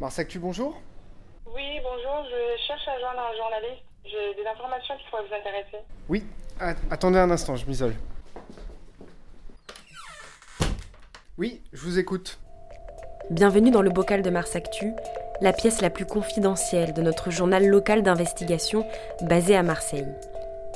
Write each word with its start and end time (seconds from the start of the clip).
Marsactu, 0.00 0.38
bonjour 0.38 0.80
Oui, 1.54 1.78
bonjour, 1.82 2.24
je 2.24 2.66
cherche 2.66 2.88
à 2.88 2.98
joindre 2.98 3.20
un 3.20 3.36
journaliste. 3.36 3.84
J'ai 4.06 4.34
des 4.34 4.48
informations 4.48 4.94
qui 4.96 5.04
pourraient 5.10 5.26
vous 5.28 5.34
intéresser. 5.34 5.84
Oui, 6.08 6.24
attendez 6.90 7.18
un 7.18 7.30
instant, 7.30 7.54
je 7.56 7.66
m'isole. 7.66 7.94
Oui, 11.36 11.60
je 11.74 11.82
vous 11.82 11.98
écoute. 11.98 12.38
Bienvenue 13.28 13.70
dans 13.70 13.82
le 13.82 13.90
bocal 13.90 14.22
de 14.22 14.30
Marsactu, 14.30 14.94
la 15.42 15.52
pièce 15.52 15.82
la 15.82 15.90
plus 15.90 16.06
confidentielle 16.06 16.94
de 16.94 17.02
notre 17.02 17.30
journal 17.30 17.66
local 17.66 18.02
d'investigation 18.02 18.86
basé 19.20 19.54
à 19.54 19.62
Marseille. 19.62 20.08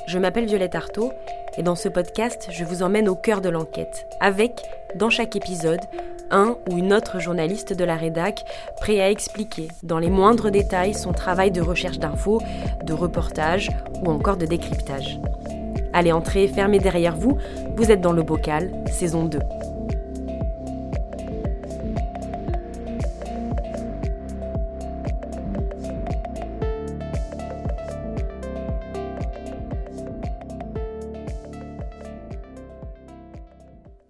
Je 0.07 0.19
m'appelle 0.19 0.45
Violette 0.45 0.75
Artaud 0.75 1.15
et 1.57 1.63
dans 1.63 1.77
ce 1.77 1.89
podcast, 1.89 2.49
je 2.51 2.63
vous 2.63 2.83
emmène 2.83 3.09
au 3.09 3.17
cœur 3.17 3.41
de 3.41 3.49
l'enquête, 3.49 4.07
avec, 4.21 4.61
dans 4.97 5.09
chaque 5.09 5.35
épisode, 5.35 5.81
un 6.35 6.59
ou 6.69 6.79
une 6.79 6.93
autre 6.93 7.21
journaliste 7.21 7.73
de 7.73 7.85
la 7.85 7.97
rédac 7.97 8.45
prêt 8.81 9.01
à 9.01 9.11
expliquer 9.11 9.69
dans 9.85 9.99
les 9.99 10.11
moindres 10.11 10.51
détails 10.51 10.93
son 10.93 11.13
travail 11.13 11.51
de 11.53 11.61
recherche 11.61 11.99
d'infos, 11.99 12.43
de 12.85 12.93
reportage 12.93 13.71
ou 14.03 14.11
encore 14.11 14.37
de 14.37 14.45
décryptage. 14.45 15.21
Allez, 15.93 16.13
entrez, 16.13 16.49
fermez 16.49 16.81
derrière 16.81 17.17
vous, 17.17 17.39
vous 17.77 17.91
êtes 17.91 18.01
dans 18.01 18.13
le 18.13 18.23
bocal, 18.23 18.73
saison 18.91 19.25
2. 19.25 19.39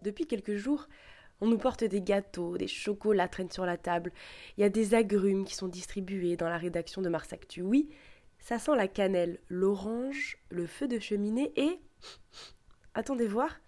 Depuis 0.02 0.27
quelques 0.27 0.56
jours, 0.56 0.86
on 1.40 1.46
nous 1.46 1.58
porte 1.58 1.84
des 1.84 2.00
gâteaux, 2.00 2.56
des 2.56 2.68
chocolats 2.68 3.28
traînent 3.28 3.50
sur 3.50 3.66
la 3.66 3.76
table. 3.76 4.12
Il 4.56 4.62
y 4.62 4.64
a 4.64 4.68
des 4.68 4.94
agrumes 4.94 5.44
qui 5.44 5.54
sont 5.54 5.68
distribués 5.68 6.36
dans 6.36 6.48
la 6.48 6.58
rédaction 6.58 7.02
de 7.02 7.08
Mars 7.08 7.32
Actu. 7.32 7.62
Oui, 7.62 7.91
ça 8.38 8.58
sent 8.58 8.76
la 8.76 8.88
cannelle, 8.88 9.38
l'orange, 9.48 10.38
le 10.50 10.66
feu 10.66 10.86
de 10.86 10.98
cheminée 10.98 11.52
et. 11.56 11.80
Attendez 12.94 13.26
voir. 13.26 13.60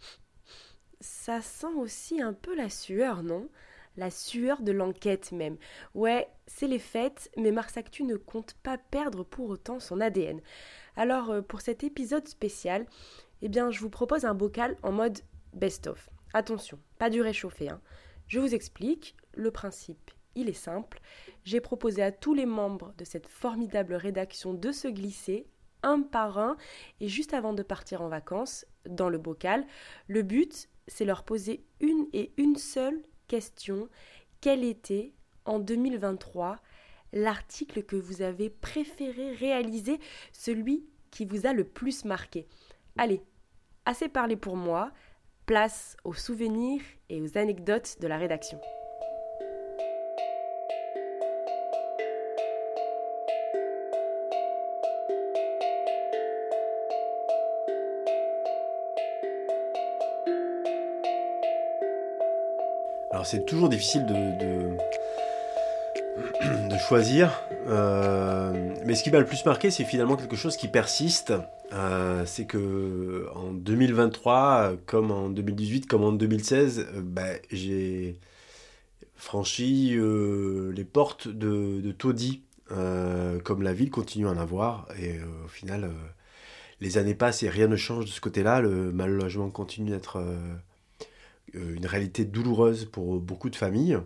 Ça 1.00 1.41
sent 1.42 1.75
aussi 1.77 2.20
un 2.20 2.33
peu 2.33 2.55
la 2.55 2.70
sueur, 2.70 3.23
non? 3.23 3.48
La 3.97 4.11
sueur 4.11 4.61
de 4.61 4.73
l'enquête 4.73 5.33
même. 5.33 5.56
Ouais, 5.95 6.28
c'est 6.47 6.67
les 6.67 6.78
fêtes, 6.78 7.30
mais 7.36 7.51
Mars 7.51 7.77
Actu 7.77 8.05
ne 8.05 8.17
compte 8.17 8.55
pas 8.62 8.77
perdre 8.77 9.25
pour 9.25 9.48
autant 9.48 9.80
son 9.80 10.01
ADN. 10.01 10.41
Alors, 10.97 11.30
euh, 11.30 11.42
pour 11.42 11.62
cet 11.62 11.83
épisode 11.83 12.28
spécial, 12.28 12.86
eh 13.41 13.48
bien, 13.48 13.70
je 13.70 13.80
vous 13.80 13.91
propose 13.91 14.27
un 14.27 14.34
bocal 14.34 14.77
en 14.83 14.92
mode 14.92 15.20
best-of. 15.55 16.11
Attention, 16.37 16.79
pas 16.98 17.09
du 17.09 17.23
réchauffé. 17.23 17.70
Hein. 17.70 17.81
Je 18.27 18.41
vous 18.41 18.55
explique, 18.55 19.17
le 19.33 19.51
principe, 19.51 20.11
il 20.34 20.51
est 20.51 20.53
simple. 20.53 21.01
J'ai 21.45 21.62
proposé 21.62 22.03
à 22.03 22.12
tous 22.12 22.34
les 22.34 22.45
membres 22.45 22.92
de 22.98 23.06
cette 23.06 23.27
formidable 23.27 23.95
rédaction 23.95 24.53
de 24.53 24.70
se 24.70 24.87
glisser 24.87 25.47
un 25.83 26.03
par 26.03 26.39
un 26.39 26.59
et 27.01 27.09
juste 27.09 27.33
avant 27.33 27.55
de 27.55 27.62
partir 27.62 28.03
en 28.03 28.11
vacances, 28.11 28.67
dans 28.87 29.09
le 29.09 29.17
bocal, 29.17 29.67
le 30.09 30.20
but, 30.20 30.69
c'est 30.87 31.07
leur 31.07 31.23
poser 31.25 31.64
une 31.81 32.07
et 32.12 32.34
une 32.37 32.57
seule 32.57 33.01
question. 33.29 33.89
Quel 34.42 34.62
était, 34.62 35.14
en 35.47 35.59
2023, 35.59 36.59
l'article 37.14 37.83
que 37.83 37.97
vous 37.97 38.20
avez 38.20 38.51
préféré 38.51 39.33
réaliser, 39.33 39.98
celui 40.34 40.84
qui 41.11 41.25
vous 41.25 41.47
a 41.47 41.55
le 41.55 41.64
plus 41.64 42.05
marqué? 42.05 42.47
Allez, 42.98 43.23
assez 43.87 44.11
parlé 44.11 44.37
pour 44.37 44.59
moi. 44.59 44.92
Place 45.47 45.97
aux 46.02 46.12
souvenirs 46.12 46.80
et 47.08 47.20
aux 47.20 47.39
anecdotes 47.39 48.00
de 48.00 48.08
la 48.08 48.19
rédaction. 48.19 48.58
Alors 63.12 63.24
c'est 63.24 63.45
toujours 63.45 63.68
difficile 63.68 64.05
de, 64.05 64.77
choisir, 66.79 67.41
euh, 67.69 68.75
mais 68.85 68.95
ce 68.95 69.03
qui 69.03 69.11
m'a 69.11 69.19
le 69.19 69.27
plus 69.27 69.45
marqué, 69.45 69.71
c'est 69.71 69.85
finalement 69.85 70.17
quelque 70.17 70.37
chose 70.37 70.57
qui 70.57 70.69
persiste 70.69 71.33
euh, 71.73 72.25
c'est 72.27 72.47
que 72.47 73.29
en 73.35 73.53
2023, 73.53 74.75
comme 74.87 75.11
en 75.11 75.29
2018, 75.29 75.87
comme 75.87 76.05
en 76.05 76.13
2016, 76.13 76.87
euh, 76.95 77.01
bah, 77.03 77.25
j'ai 77.51 78.19
franchi 79.17 79.95
euh, 79.97 80.73
les 80.73 80.85
portes 80.85 81.29
de, 81.29 81.81
de 81.81 81.93
Taudis, 81.93 82.43
comme 82.69 83.63
la 83.63 83.73
ville 83.73 83.91
continue 83.91 84.27
à 84.29 84.31
en 84.31 84.39
avoir. 84.39 84.89
Et 85.01 85.21
au 85.45 85.48
final, 85.48 85.91
les 86.81 86.98
années 86.98 87.15
passent 87.15 87.43
et 87.43 87.48
rien 87.48 87.69
ne 87.69 87.77
change 87.77 88.07
de 88.07 88.11
ce 88.11 88.21
côté-là. 88.21 88.61
Le 88.61 88.93
mal 88.93 89.11
logement 89.11 89.51
continue 89.51 89.91
d'être 89.91 90.23
une 91.56 91.86
réalité 91.86 92.24
douloureuse 92.24 92.84
pour 92.84 93.20
beaucoup 93.20 93.50
de 93.50 93.56
familles. 93.56 93.98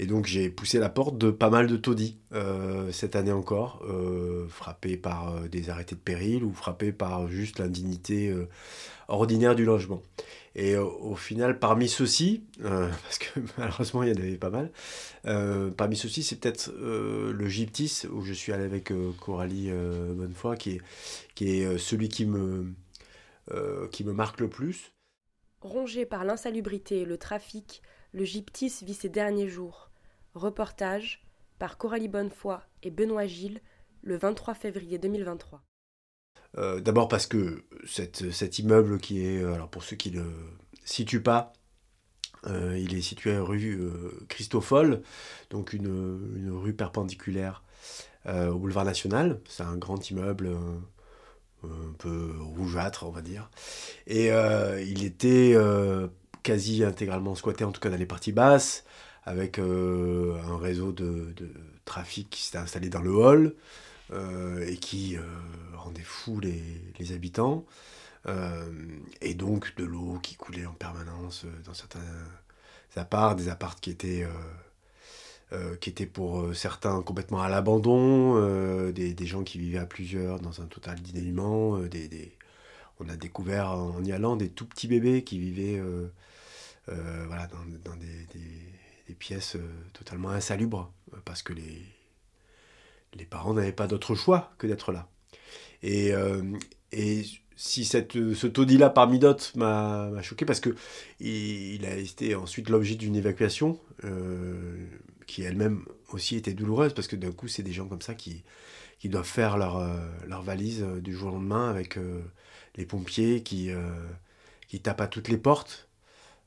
Et 0.00 0.06
donc 0.06 0.24
j'ai 0.24 0.48
poussé 0.48 0.78
la 0.78 0.88
porte 0.88 1.18
de 1.18 1.30
pas 1.30 1.50
mal 1.50 1.66
de 1.66 1.76
taudis 1.76 2.16
euh, 2.32 2.90
cette 2.90 3.16
année 3.16 3.32
encore, 3.32 3.82
euh, 3.86 4.48
frappé 4.48 4.96
par 4.96 5.36
euh, 5.36 5.46
des 5.46 5.68
arrêtés 5.68 5.94
de 5.94 6.00
péril 6.00 6.42
ou 6.42 6.54
frappé 6.54 6.90
par 6.90 7.28
juste 7.28 7.58
l'indignité 7.58 8.34
ordinaire 9.08 9.54
du 9.54 9.66
logement. 9.66 10.00
Et 10.56 10.74
au 10.76 11.16
final, 11.16 11.58
parmi 11.58 11.86
ceux-ci, 11.86 12.44
parce 12.62 13.18
que 13.18 13.40
malheureusement 13.58 14.02
il 14.02 14.08
y 14.08 14.12
en 14.12 14.16
avait 14.16 14.38
pas 14.38 14.48
mal, 14.48 14.70
parmi 15.76 15.96
ceux-ci 15.96 16.22
c'est 16.22 16.36
peut-être 16.36 16.72
le 16.80 17.48
Gyptis 17.48 18.04
où 18.10 18.22
je 18.22 18.32
suis 18.32 18.52
allé 18.52 18.64
avec 18.64 18.90
Coralie 19.20 19.70
Bonnefoy 19.70 20.56
qui 20.56 20.70
est, 20.70 20.80
qui 21.34 21.50
est 21.50 21.76
celui 21.76 22.08
qui 22.08 22.24
me, 22.24 22.72
qui 23.92 24.02
me 24.04 24.14
marque 24.14 24.40
le 24.40 24.48
plus. 24.48 24.92
Rongé 25.60 26.06
par 26.06 26.24
l'insalubrité 26.24 27.00
et 27.00 27.04
le 27.04 27.18
trafic, 27.18 27.82
le 28.12 28.24
Gyptis 28.24 28.72
vit 28.82 28.94
ses 28.94 29.10
derniers 29.10 29.48
jours. 29.48 29.90
Reportage 30.34 31.22
par 31.58 31.76
Coralie 31.76 32.08
Bonnefoy 32.08 32.60
et 32.82 32.90
Benoît 32.90 33.26
Gilles 33.26 33.60
le 34.02 34.16
23 34.16 34.54
février 34.54 34.98
2023. 34.98 35.62
Euh, 36.56 36.80
d'abord 36.80 37.08
parce 37.08 37.26
que 37.26 37.64
cet 37.84 38.58
immeuble 38.58 38.98
qui 38.98 39.24
est, 39.24 39.42
euh, 39.42 39.54
alors 39.54 39.68
pour 39.68 39.82
ceux 39.82 39.96
qui 39.96 40.10
ne 40.10 40.20
le 40.20 40.32
situent 40.84 41.22
pas, 41.22 41.52
euh, 42.46 42.78
il 42.78 42.96
est 42.96 43.02
situé 43.02 43.36
rue 43.36 43.78
Christophol, 44.28 45.02
donc 45.50 45.74
une, 45.74 46.50
rue 46.50 46.72
perpendiculaire 46.72 47.62
au 48.26 48.58
boulevard 48.58 48.84
national. 48.84 49.40
C'est 49.46 49.62
un 49.62 49.76
grand 49.76 50.10
immeuble 50.10 50.56
un 51.64 51.92
peu 51.98 52.32
rougeâtre, 52.40 53.04
on 53.06 53.10
va 53.10 53.22
dire. 53.22 53.50
Et 54.06 54.28
il 54.28 55.04
était 55.04 55.56
quasi 56.42 56.84
intégralement 56.84 57.34
squatté, 57.34 57.64
en 57.64 57.72
tout 57.72 57.80
cas 57.80 57.90
dans 57.90 57.96
les 57.96 58.06
parties 58.06 58.32
basses 58.32 58.84
avec 59.24 59.58
euh, 59.58 60.40
un 60.48 60.58
réseau 60.58 60.92
de, 60.92 61.34
trafic 61.84 62.30
qui 62.30 62.42
s'était 62.42 62.58
installé 62.58 62.88
dans 62.88 63.02
le 63.02 63.10
hall 63.10 63.54
euh, 64.12 64.66
et 64.66 64.76
qui 64.76 65.16
euh, 65.16 65.22
rendait 65.74 66.02
fou 66.02 66.40
les, 66.40 67.12
habitants. 67.12 67.64
et 69.20 69.34
donc 69.34 69.74
de 69.76 69.84
l'eau 69.84 70.18
qui 70.22 70.36
coulait 70.36 70.66
en 70.66 70.74
permanence 70.74 71.46
dans 71.64 71.74
certains 71.74 72.00
apparts, 72.96 73.34
des 73.34 73.48
apparts 73.48 73.76
qui 73.80 73.90
étaient, 73.90 74.26
qui 75.80 75.90
étaient 75.90 76.06
pour 76.06 76.54
certains 76.54 77.02
complètement 77.02 77.42
à 77.42 77.48
l'abandon, 77.48 78.90
des, 78.92 79.26
gens 79.26 79.42
qui 79.42 79.58
vivaient 79.58 79.78
à 79.78 79.86
plusieurs 79.86 80.40
dans 80.40 80.62
un 80.62 80.66
total 80.66 81.00
d'inélument, 81.00 81.78
des, 81.78 82.32
on 83.00 83.08
a 83.08 83.16
découvert 83.16 83.70
en 83.70 84.04
y 84.04 84.12
allant 84.12 84.36
des 84.36 84.48
tout 84.48 84.66
petits 84.66 84.86
bébés 84.86 85.24
qui 85.24 85.38
vivaient 85.38 85.82
voilà, 86.86 87.48
dans, 87.84 87.96
des, 87.96 88.26
des 89.10 89.14
pièces 89.16 89.56
euh, 89.56 89.68
totalement 89.92 90.30
insalubres, 90.30 90.92
euh, 91.12 91.16
parce 91.24 91.42
que 91.42 91.52
les, 91.52 91.82
les 93.14 93.24
parents 93.24 93.54
n'avaient 93.54 93.72
pas 93.72 93.88
d'autre 93.88 94.14
choix 94.14 94.52
que 94.56 94.66
d'être 94.66 94.92
là. 94.92 95.08
Et, 95.82 96.12
euh, 96.12 96.42
et 96.92 97.24
si 97.56 97.84
cette, 97.84 98.12
ce 98.12 98.46
taudis-là, 98.46 98.88
parmi 98.88 99.18
d'autres, 99.18 99.50
m'a 99.56 100.22
choqué, 100.22 100.44
parce 100.44 100.60
que 100.60 100.74
il, 101.18 101.84
a 101.84 101.96
été 101.96 102.34
ensuite 102.34 102.68
l'objet 102.68 102.94
d'une 102.94 103.16
évacuation, 103.16 103.78
qui 105.30 105.42
elle-même 105.42 105.84
aussi 106.12 106.36
était 106.36 106.52
douloureuse, 106.52 106.92
parce 106.92 107.08
que 107.08 107.16
d'un 107.16 107.32
coup, 107.32 107.48
c'est 107.48 107.62
des 107.62 107.72
gens 107.72 107.86
comme 107.86 108.02
ça 108.02 108.14
qui, 108.14 108.44
qui 108.98 109.08
doivent 109.08 109.24
faire 109.24 109.56
leur, 109.56 109.82
leur 110.26 110.42
valise 110.42 110.82
du 110.82 111.14
jour 111.14 111.30
au 111.30 111.34
lendemain 111.36 111.70
avec 111.70 111.98
les 112.76 112.84
pompiers 112.84 113.42
qui, 113.42 113.70
qui 114.68 114.80
tapent 114.80 115.00
à 115.00 115.06
toutes 115.08 115.28
les 115.28 115.38
portes 115.38 115.88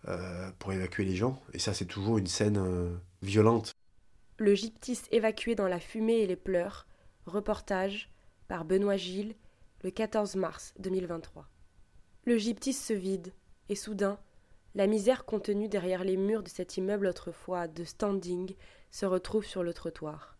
euh, 0.09 0.49
pour 0.59 0.73
évacuer 0.73 1.05
les 1.05 1.15
gens. 1.15 1.41
Et 1.53 1.59
ça, 1.59 1.73
c'est 1.73 1.85
toujours 1.85 2.17
une 2.17 2.27
scène 2.27 2.57
euh, 2.57 2.93
violente. 3.21 3.71
Le 4.37 4.53
gyptis 4.53 4.99
évacué 5.11 5.55
dans 5.55 5.69
la 5.69 5.79
fumée 5.79 6.19
et 6.19 6.27
les 6.27 6.35
pleurs. 6.35 6.87
Reportage 7.25 8.09
par 8.49 8.65
Benoît 8.65 8.97
Gilles, 8.97 9.33
le 9.81 9.91
14 9.91 10.35
mars 10.35 10.73
2023. 10.79 11.47
Le 12.25 12.37
gyptis 12.37 12.73
se 12.73 12.91
vide, 12.91 13.31
et 13.69 13.75
soudain, 13.75 14.19
La 14.75 14.87
misère 14.87 15.25
contenue 15.25 15.69
derrière 15.69 16.03
les 16.03 16.17
murs 16.17 16.41
de 16.41 16.49
cet 16.49 16.77
immeuble 16.77 17.05
autrefois 17.05 17.67
de 17.67 17.83
standing 17.83 18.55
se 18.89 19.05
retrouve 19.05 19.45
sur 19.45 19.61
le 19.61 19.73
trottoir, 19.73 20.35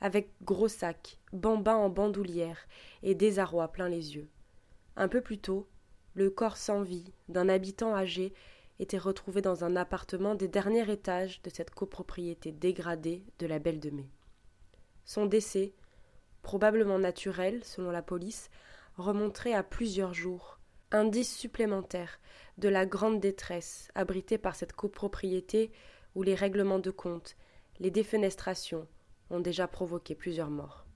avec 0.00 0.30
gros 0.42 0.68
sacs, 0.68 1.18
bambins 1.32 1.76
en 1.76 1.90
bandoulière 1.90 2.66
et 3.02 3.14
désarroi 3.14 3.68
plein 3.68 3.90
les 3.90 4.16
yeux. 4.16 4.28
Un 4.96 5.08
peu 5.08 5.20
plus 5.20 5.38
tôt, 5.38 5.68
le 6.14 6.30
corps 6.30 6.56
sans 6.56 6.82
vie 6.82 7.12
d'un 7.28 7.48
habitant 7.48 7.94
âgé 7.94 8.32
était 8.78 8.98
retrouvé 8.98 9.42
dans 9.42 9.64
un 9.64 9.76
appartement 9.76 10.34
des 10.34 10.48
derniers 10.48 10.90
étages 10.90 11.42
de 11.42 11.50
cette 11.50 11.70
copropriété 11.70 12.52
dégradée 12.52 13.24
de 13.38 13.46
la 13.46 13.58
Belle 13.58 13.80
de 13.80 13.90
Mai. 13.90 14.08
Son 15.04 15.26
décès, 15.26 15.74
probablement 16.42 16.98
naturel 16.98 17.62
selon 17.64 17.90
la 17.90 18.02
police, 18.02 18.50
remonterait 18.96 19.52
à 19.52 19.62
plusieurs 19.62 20.14
jours, 20.14 20.58
indice 20.90 21.36
supplémentaire 21.36 22.18
de 22.58 22.68
la 22.68 22.86
grande 22.86 23.20
détresse 23.20 23.88
abritée 23.94 24.38
par 24.38 24.56
cette 24.56 24.72
copropriété 24.72 25.70
où 26.14 26.22
les 26.22 26.34
règlements 26.34 26.78
de 26.78 26.90
compte, 26.90 27.36
les 27.80 27.90
défenestrations 27.90 28.86
ont 29.30 29.40
déjà 29.40 29.66
provoqué 29.66 30.14
plusieurs 30.14 30.50
morts. 30.50 30.86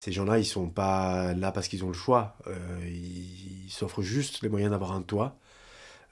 Ces 0.00 0.12
gens-là, 0.12 0.38
ils 0.38 0.46
sont 0.46 0.70
pas 0.70 1.34
là 1.34 1.52
parce 1.52 1.68
qu'ils 1.68 1.84
ont 1.84 1.88
le 1.88 1.94
choix. 1.94 2.38
Euh, 2.46 2.80
ils 2.86 3.70
s'offrent 3.70 4.02
juste 4.02 4.42
les 4.42 4.48
moyens 4.48 4.70
d'avoir 4.70 4.92
un 4.92 5.02
toit. 5.02 5.38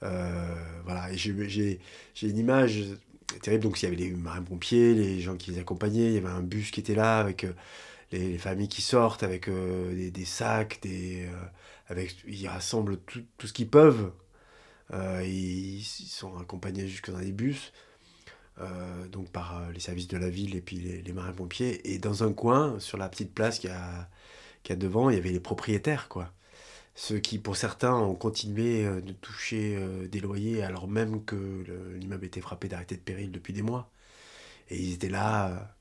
Euh, 0.03 0.55
voilà, 0.83 1.11
j'ai 1.13 1.79
une 2.21 2.37
image 2.37 2.83
terrible. 3.41 3.63
Donc, 3.63 3.81
il 3.81 3.85
y 3.85 3.87
avait 3.87 3.95
les 3.95 4.11
marins-pompiers, 4.11 4.93
les 4.93 5.19
gens 5.21 5.35
qui 5.35 5.51
les 5.51 5.59
accompagnaient. 5.59 6.07
Il 6.07 6.13
y 6.13 6.17
avait 6.17 6.27
un 6.27 6.43
bus 6.43 6.69
qui 6.69 6.79
était 6.79 6.93
là 6.93 7.19
avec 7.19 7.43
euh, 7.43 7.53
les, 8.11 8.37
familles 8.37 8.69
qui 8.69 8.81
sortent, 8.81 9.23
avec 9.23 9.49
des, 9.49 10.25
sacs, 10.25 10.79
des, 10.81 11.27
avec, 11.87 12.15
ils 12.27 12.47
rassemblent 12.47 12.97
tout, 12.97 13.23
tout 13.37 13.47
ce 13.47 13.53
qu'ils 13.53 13.69
peuvent. 13.69 14.11
Ils, 14.93 15.79
ils, 15.79 15.83
sont 15.83 16.37
accompagnés 16.37 16.87
jusque 16.87 17.11
dans 17.11 17.19
des 17.19 17.31
bus. 17.31 17.71
Euh, 18.61 19.07
donc 19.07 19.29
par 19.31 19.57
euh, 19.57 19.71
les 19.71 19.79
services 19.79 20.09
de 20.09 20.17
la 20.17 20.29
ville 20.29 20.53
et 20.55 20.61
puis 20.61 20.77
les, 20.77 21.13
marins-pompiers. 21.13 21.93
Et 21.93 21.97
dans 21.97 22.23
un 22.23 22.33
coin, 22.33 22.79
sur 22.79 22.97
la 22.97 23.07
petite 23.07 23.33
place 23.33 23.59
qu'il 23.59 23.69
y, 23.69 23.73
a, 23.73 24.75
devant, 24.75 25.09
il 25.09 25.15
y 25.15 25.19
avait 25.19 25.31
les 25.31 25.39
propriétaires, 25.39 26.09
quoi. 26.09 26.33
Ceux 26.95 27.19
qui, 27.19 27.39
pour 27.39 27.55
certains, 27.55 27.93
ont 27.95 28.15
continué 28.15 28.85
euh, 28.85 29.01
de 29.01 29.13
toucher 29.13 29.79
des 30.09 30.19
loyers 30.19 30.63
alors 30.63 30.87
même 30.87 31.23
que 31.23 31.35
l'immeuble 31.95 32.25
était 32.25 32.41
frappé 32.41 32.67
d'arrêté 32.67 32.95
de 32.95 33.01
péril 33.01 33.31
depuis 33.31 33.53
des 33.53 33.61
mois. 33.61 33.91
Et 34.69 34.77
ils 34.77 34.93
étaient 34.93 35.09
là, 35.09 35.77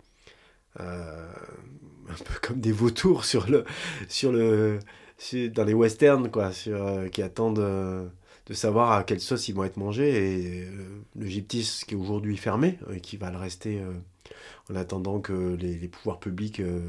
un 0.76 2.15
peu 2.25 2.35
comme 2.43 2.61
des 2.61 2.73
vautours 2.73 3.25
sur 3.25 3.49
le, 3.49 3.65
sur 4.09 4.32
le, 4.32 4.79
dans 5.55 5.65
les 5.65 5.75
westerns, 5.75 6.31
quoi, 6.31 6.53
sur, 6.53 7.11
qui 7.11 7.23
attendent 7.23 8.11
de 8.49 8.55
savoir 8.55 8.93
à 8.93 9.05
quelle 9.05 9.20
sauce 9.20 9.49
ils 9.49 9.55
vont 9.55 9.65
être 9.65 9.76
mangés. 9.76 10.09
Et 10.09 10.65
euh, 10.65 11.03
le 11.17 11.26
Gyptis, 11.26 11.82
qui 11.87 11.94
est 11.94 11.99
aujourd'hui 11.99 12.37
fermé, 12.37 12.79
et 12.93 13.00
qui 13.00 13.17
va 13.17 13.31
le 13.31 13.37
rester 13.37 13.81
euh, 13.81 13.93
en 14.70 14.76
attendant 14.76 15.20
que 15.20 15.55
les, 15.55 15.88
pouvoirs 15.88 16.19
publics 16.19 16.61
euh, 16.61 16.81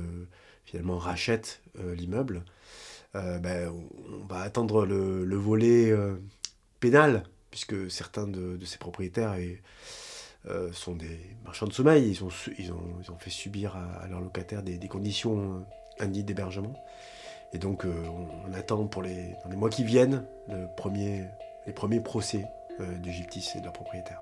finalement 0.66 0.98
rachètent 0.98 1.62
l'immeuble, 1.96 2.44
ben, 3.14 3.72
on, 3.72 4.26
va 4.28 4.42
attendre 4.42 4.86
le, 4.86 5.36
volet 5.36 5.92
pénal, 6.80 7.24
puisque 7.50 7.90
certains 7.90 8.28
de, 8.28 8.64
ses 8.66 8.78
propriétaires 8.78 9.36
sont 10.71 10.95
des 10.95 11.19
marchands 11.44 11.68
de 11.68 11.74
sommeil. 11.74 12.09
Ils 12.09 12.24
ont, 12.24 13.18
fait 13.18 13.30
subir 13.30 13.75
à, 13.75 14.07
leurs 14.07 14.21
locataires 14.21 14.63
des, 14.63 14.88
conditions 14.88 15.65
indignes 16.00 16.25
d'hébergement. 16.25 16.74
Et 17.53 17.57
donc, 17.57 17.86
on, 17.86 18.53
attend 18.53 18.88
pour 18.88 19.01
les, 19.01 19.36
dans 19.44 19.50
les 19.50 19.57
mois 19.57 19.69
qui 19.69 19.83
viennent 19.83 20.25
les 21.65 21.74
premiers 21.74 22.00
procès 22.00 22.45
euh, 22.80 22.97
du 22.97 23.12
et 23.12 23.59
de 23.59 23.63
leurs 23.63 23.74
propriétaires. 23.74 24.21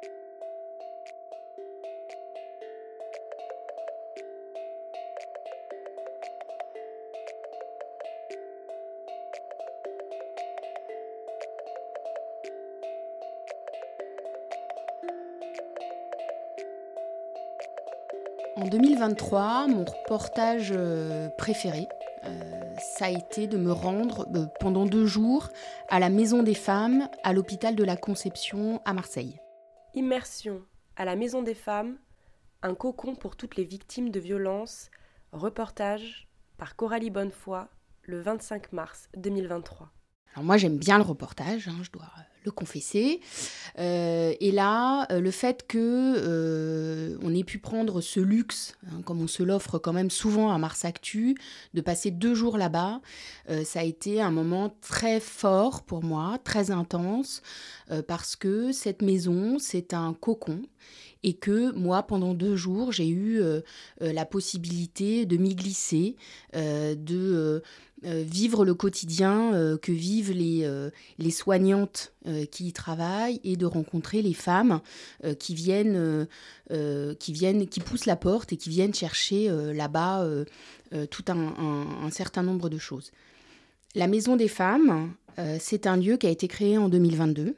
En 18.67 18.69
2023, 18.69 19.69
mon 19.69 19.85
reportage 19.85 20.73
euh, 20.75 21.29
préféré, 21.37 21.87
euh, 22.25 22.75
ça 22.97 23.05
a 23.05 23.09
été 23.09 23.47
de 23.47 23.55
me 23.55 23.71
rendre 23.71 24.27
euh, 24.35 24.45
pendant 24.59 24.85
deux 24.85 25.05
jours 25.05 25.47
à 25.87 25.99
la 25.99 26.09
Maison 26.09 26.43
des 26.43 26.53
Femmes, 26.53 27.07
à 27.23 27.31
l'hôpital 27.31 27.77
de 27.77 27.85
la 27.85 27.95
Conception 27.95 28.81
à 28.83 28.91
Marseille. 28.91 29.39
Immersion 29.93 30.63
à 30.97 31.05
la 31.05 31.15
Maison 31.15 31.43
des 31.43 31.53
Femmes, 31.53 31.95
un 32.61 32.75
cocon 32.75 33.15
pour 33.15 33.37
toutes 33.37 33.55
les 33.55 33.63
victimes 33.63 34.09
de 34.09 34.19
violences, 34.19 34.91
reportage 35.31 36.27
par 36.57 36.75
Coralie 36.75 37.09
Bonnefoy 37.09 37.69
le 38.03 38.19
25 38.19 38.73
mars 38.73 39.07
2023. 39.15 39.93
Alors 40.33 40.43
moi 40.43 40.57
j'aime 40.57 40.77
bien 40.77 40.97
le 40.97 41.05
reportage, 41.05 41.69
hein, 41.69 41.77
je 41.83 41.91
dois 41.91 42.11
confesser. 42.49 43.19
Euh, 43.79 44.33
et 44.39 44.51
là, 44.51 45.07
euh, 45.11 45.19
le 45.19 45.31
fait 45.31 45.65
que 45.67 45.77
euh, 46.17 47.17
on 47.21 47.33
ait 47.33 47.43
pu 47.43 47.59
prendre 47.59 48.01
ce 48.01 48.19
luxe, 48.19 48.75
hein, 48.87 49.01
comme 49.05 49.21
on 49.21 49.27
se 49.27 49.43
l'offre 49.43 49.77
quand 49.77 49.93
même 49.93 50.09
souvent 50.09 50.51
à 50.51 50.57
Mars 50.57 50.85
Actu, 50.85 51.37
de 51.73 51.81
passer 51.81 52.11
deux 52.11 52.33
jours 52.33 52.57
là-bas, 52.57 53.01
ça 53.63 53.79
a 53.79 53.83
été 53.83 54.21
un 54.21 54.31
moment 54.31 54.75
très 54.81 55.21
fort 55.21 55.83
pour 55.83 56.03
moi, 56.03 56.37
très 56.43 56.69
intense, 56.69 57.41
parce 58.07 58.35
que 58.35 58.73
cette 58.73 59.01
maison, 59.01 59.57
c'est 59.57 59.93
un 59.93 60.13
cocon 60.13 60.61
et 61.23 61.33
que 61.33 61.71
moi, 61.73 62.03
pendant 62.03 62.33
deux 62.33 62.55
jours, 62.55 62.91
j'ai 62.91 63.09
eu 63.09 63.41
la 63.99 64.25
possibilité 64.25 65.25
de 65.25 65.37
m'y 65.37 65.55
glisser, 65.55 66.15
de 66.53 67.61
euh, 68.05 68.23
vivre 68.23 68.63
le 68.63 68.75
quotidien 68.75 69.55
euh, 69.55 69.75
que 69.75 69.91
vivent 69.91 70.31
les, 70.31 70.65
euh, 70.65 70.91
soignantes 71.31 72.13
qui 72.51 72.67
y 72.67 72.73
travaillent 72.73 73.39
et 73.45 73.55
de 73.55 73.65
rencontrer 73.65 74.21
les 74.21 74.33
femmes 74.33 74.81
qui 75.39 75.55
viennent, 75.55 76.27
qui 77.19 77.31
viennent, 77.31 77.67
qui 77.67 77.79
poussent 77.79 78.05
la 78.05 78.17
porte 78.17 78.51
et 78.51 78.57
qui 78.57 78.69
viennent 78.69 78.93
chercher 78.93 79.49
là-bas 79.73 80.27
tout 81.09 81.23
un, 81.29 81.37
un, 82.03 82.09
certain 82.09 82.43
nombre 82.43 82.69
de 82.69 82.77
choses. 82.77 83.11
La 83.95 84.07
Maison 84.07 84.35
des 84.35 84.49
Femmes, 84.49 85.13
c'est 85.59 85.87
un 85.87 85.95
lieu 85.95 86.17
qui 86.17 86.27
a 86.27 86.29
été 86.29 86.49
créé 86.49 86.77
en 86.77 86.89
2022 86.89 87.55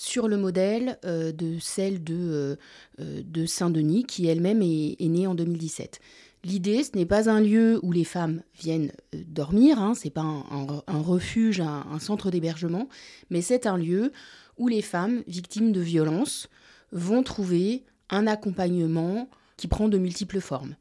sur 0.00 0.28
le 0.28 0.36
modèle 0.36 0.96
de 1.02 1.58
celle 1.58 2.04
de, 2.04 2.56
de 2.98 3.46
Saint-Denis, 3.46 4.04
qui 4.04 4.28
elle-même 4.28 4.62
est, 4.62 4.96
née 5.00 5.26
en 5.26 5.34
2017. 5.34 6.00
L'idée, 6.44 6.84
ce 6.84 6.96
n'est 6.96 7.06
pas 7.06 7.28
un 7.28 7.40
lieu 7.40 7.80
où 7.82 7.90
les 7.90 8.04
femmes 8.04 8.42
viennent 8.54 8.92
euh, 9.14 9.22
dormir, 9.26 9.80
hein, 9.80 9.94
ce 9.94 10.04
n'est 10.04 10.10
pas 10.10 10.22
un, 10.22 11.00
refuge, 11.00 11.60
un, 11.60 11.98
centre 11.98 12.30
d'hébergement, 12.30 12.88
mais 13.30 13.42
c'est 13.42 13.66
un 13.66 13.76
lieu 13.76 14.12
où 14.56 14.68
les 14.68 14.82
femmes 14.82 15.22
victimes 15.26 15.72
de 15.72 15.80
violences 15.80 16.48
vont 16.92 17.22
trouver 17.22 17.84
un 18.08 18.26
accompagnement 18.26 19.28
qui 19.56 19.66
prend 19.66 19.88
de 19.88 19.98
multiples 19.98 20.40
formes. 20.40 20.76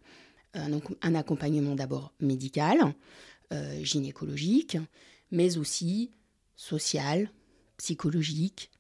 Un, 0.53 1.13
accompagnement 1.15 1.75
d'abord 1.75 2.13
médical, 2.19 2.95
euh, 3.53 3.83
gynécologique, 3.83 4.77
mais 5.31 5.57
aussi 5.57 6.09
social, 6.55 7.29
psychologique, 7.77 8.71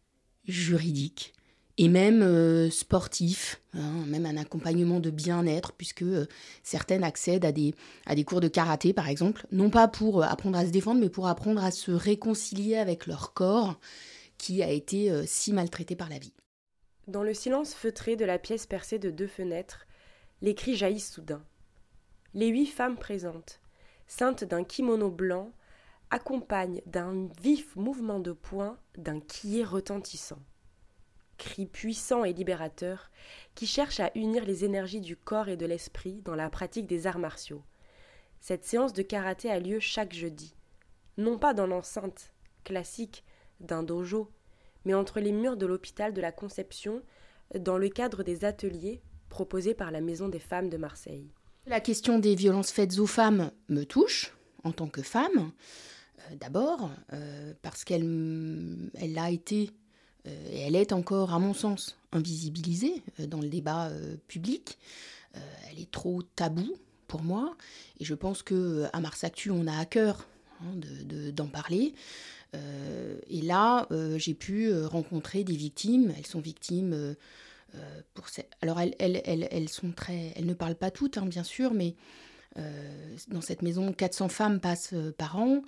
juridique, 0.47 1.33
et 1.77 1.89
même 1.89 2.23
euh, 2.23 2.69
sportif, 2.71 3.61
hein, 3.73 4.05
même 4.07 4.25
un 4.25 4.37
accompagnement 4.37 4.99
de 4.99 5.11
bien-être, 5.11 5.73
puisque 5.73 6.01
euh, 6.01 6.25
certaines 6.63 7.03
accèdent 7.03 7.45
à 7.45 7.51
des, 7.51 7.75
à 8.07 8.15
des 8.15 8.23
cours 8.23 8.41
de 8.41 8.47
karaté, 8.47 8.93
par 8.93 9.07
exemple, 9.07 9.45
non 9.51 9.69
pas 9.69 9.87
pour 9.87 10.21
euh, 10.21 10.25
apprendre 10.25 10.57
à 10.57 10.65
se 10.65 10.71
défendre, 10.71 10.99
mais 10.99 11.09
pour 11.09 11.27
apprendre 11.27 11.63
à 11.63 11.69
se 11.69 11.91
réconcilier 11.91 12.77
avec 12.77 13.05
leur 13.05 13.33
corps 13.33 13.79
qui 14.39 14.61
a 14.61 14.69
été 14.69 15.25
si 15.25 15.51
maltraité 15.51 15.95
par 15.95 16.09
la 16.09 16.19
vie. 16.19 16.33
Dans 17.07 17.23
le 17.23 17.33
silence 17.33 17.73
feutré 17.73 18.15
de 18.15 18.23
la 18.23 18.37
pièce 18.37 18.67
percée 18.67 18.99
de 18.99 19.09
deux 19.09 19.25
fenêtres, 19.25 19.87
les 20.43 20.53
cris 20.53 20.75
jaillissent 20.75 21.11
soudain. 21.11 21.41
Les 22.35 22.47
huit 22.49 22.67
femmes 22.67 22.97
présentes, 22.97 23.59
ceintes 24.05 24.43
d'un 24.43 24.63
kimono 24.63 25.09
blanc, 25.09 25.51
accompagnent 26.11 26.81
d'un 26.85 27.27
vif 27.41 27.75
mouvement 27.75 28.19
de 28.19 28.31
poing 28.31 28.77
d'un 28.97 29.19
quillet 29.19 29.63
retentissant 29.63 30.39
cri 31.37 31.65
puissant 31.65 32.23
et 32.23 32.33
libérateur, 32.33 33.09
qui 33.55 33.67
cherche 33.67 33.99
à 33.99 34.11
unir 34.15 34.45
les 34.45 34.65
énergies 34.65 35.01
du 35.01 35.15
corps 35.15 35.49
et 35.49 35.57
de 35.57 35.65
l'esprit 35.65 36.21
dans 36.23 36.35
la 36.35 36.49
pratique 36.49 36.87
des 36.87 37.07
arts 37.07 37.19
martiaux. 37.19 37.63
Cette 38.39 38.65
séance 38.65 38.93
de 38.93 39.01
karaté 39.01 39.49
a 39.49 39.59
lieu 39.59 39.79
chaque 39.79 40.13
jeudi, 40.13 40.55
non 41.17 41.37
pas 41.37 41.53
dans 41.53 41.67
l'enceinte 41.67 42.33
classique 42.63 43.23
d'un 43.59 43.83
dojo, 43.83 44.29
mais 44.85 44.93
entre 44.93 45.19
les 45.19 45.31
murs 45.31 45.57
de 45.57 45.65
l'hôpital 45.65 46.13
de 46.13 46.21
la 46.21 46.31
Conception, 46.31 47.01
dans 47.57 47.77
le 47.77 47.89
cadre 47.89 48.23
des 48.23 48.45
ateliers 48.45 49.01
proposés 49.29 49.73
par 49.73 49.91
la 49.91 50.01
Maison 50.01 50.27
des 50.27 50.39
femmes 50.39 50.69
de 50.69 50.77
Marseille. 50.77 51.31
La 51.65 51.79
question 51.79 52.19
des 52.19 52.35
violences 52.35 52.71
faites 52.71 52.99
aux 52.99 53.07
femmes 53.07 53.51
me 53.69 53.83
touche 53.83 54.33
en 54.63 54.71
tant 54.71 54.87
que 54.87 55.01
femme, 55.01 55.51
d'abord, 56.39 56.91
euh, 57.13 57.53
parce 57.61 57.83
qu'elle 57.83 58.89
elle 58.95 59.17
a 59.17 59.29
été 59.29 59.71
et 60.51 60.59
elle 60.59 60.75
est 60.75 60.91
encore, 60.91 61.33
à 61.33 61.39
mon 61.39 61.53
sens, 61.53 61.95
invisibilisée 62.11 63.01
dans 63.29 63.39
le 63.39 63.47
débat 63.47 63.89
public. 64.27 64.77
elle 65.33 65.79
est 65.79 65.89
trop 65.89 66.21
taboue 66.21 66.75
pour 67.07 67.21
moi, 67.21 67.55
et 68.01 68.03
je 68.03 68.13
pense 68.13 68.43
que 68.43 68.87
à 68.91 68.99
Mars 68.99 69.23
Actu, 69.23 69.51
on 69.51 69.67
a 69.67 69.77
à 69.77 69.85
cœur 69.85 70.27
hein, 70.61 70.73
d'en 71.31 71.47
parler. 71.47 71.93
et 72.53 73.41
là, 73.41 73.87
j'ai 74.17 74.33
pu 74.33 74.73
rencontrer 74.83 75.45
des 75.45 75.55
victimes. 75.55 76.13
Elles 76.17 76.27
sont 76.27 76.41
victimes 76.41 77.15
pour 78.13 78.25
Alors, 78.61 78.81
elles, 78.81 78.95
elles, 78.99 79.47
elles, 79.49 79.69
sont 79.69 79.93
très... 79.93 80.33
elles 80.35 80.45
ne 80.45 80.53
parlent 80.53 80.75
pas 80.75 80.91
toutes, 80.91 81.17
hein, 81.17 81.25
bien 81.25 81.43
sûr, 81.43 81.73
mais 81.73 81.95
dans 83.29 83.39
cette 83.39 83.61
maison, 83.61 83.93
400 83.93 84.27
femmes 84.27 84.59
passent 84.59 84.93
par 85.17 85.37
an. 85.37 85.61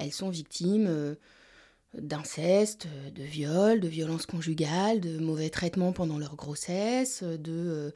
Elles 0.00 0.12
sont 0.12 0.30
victimes 0.30 1.16
d'inceste, 1.94 2.86
de 3.14 3.22
viol, 3.22 3.80
de 3.80 3.88
violence 3.88 4.26
conjugale, 4.26 5.00
de 5.00 5.18
mauvais 5.18 5.50
traitements 5.50 5.92
pendant 5.92 6.18
leur 6.18 6.36
grossesse, 6.36 7.22
de 7.22 7.92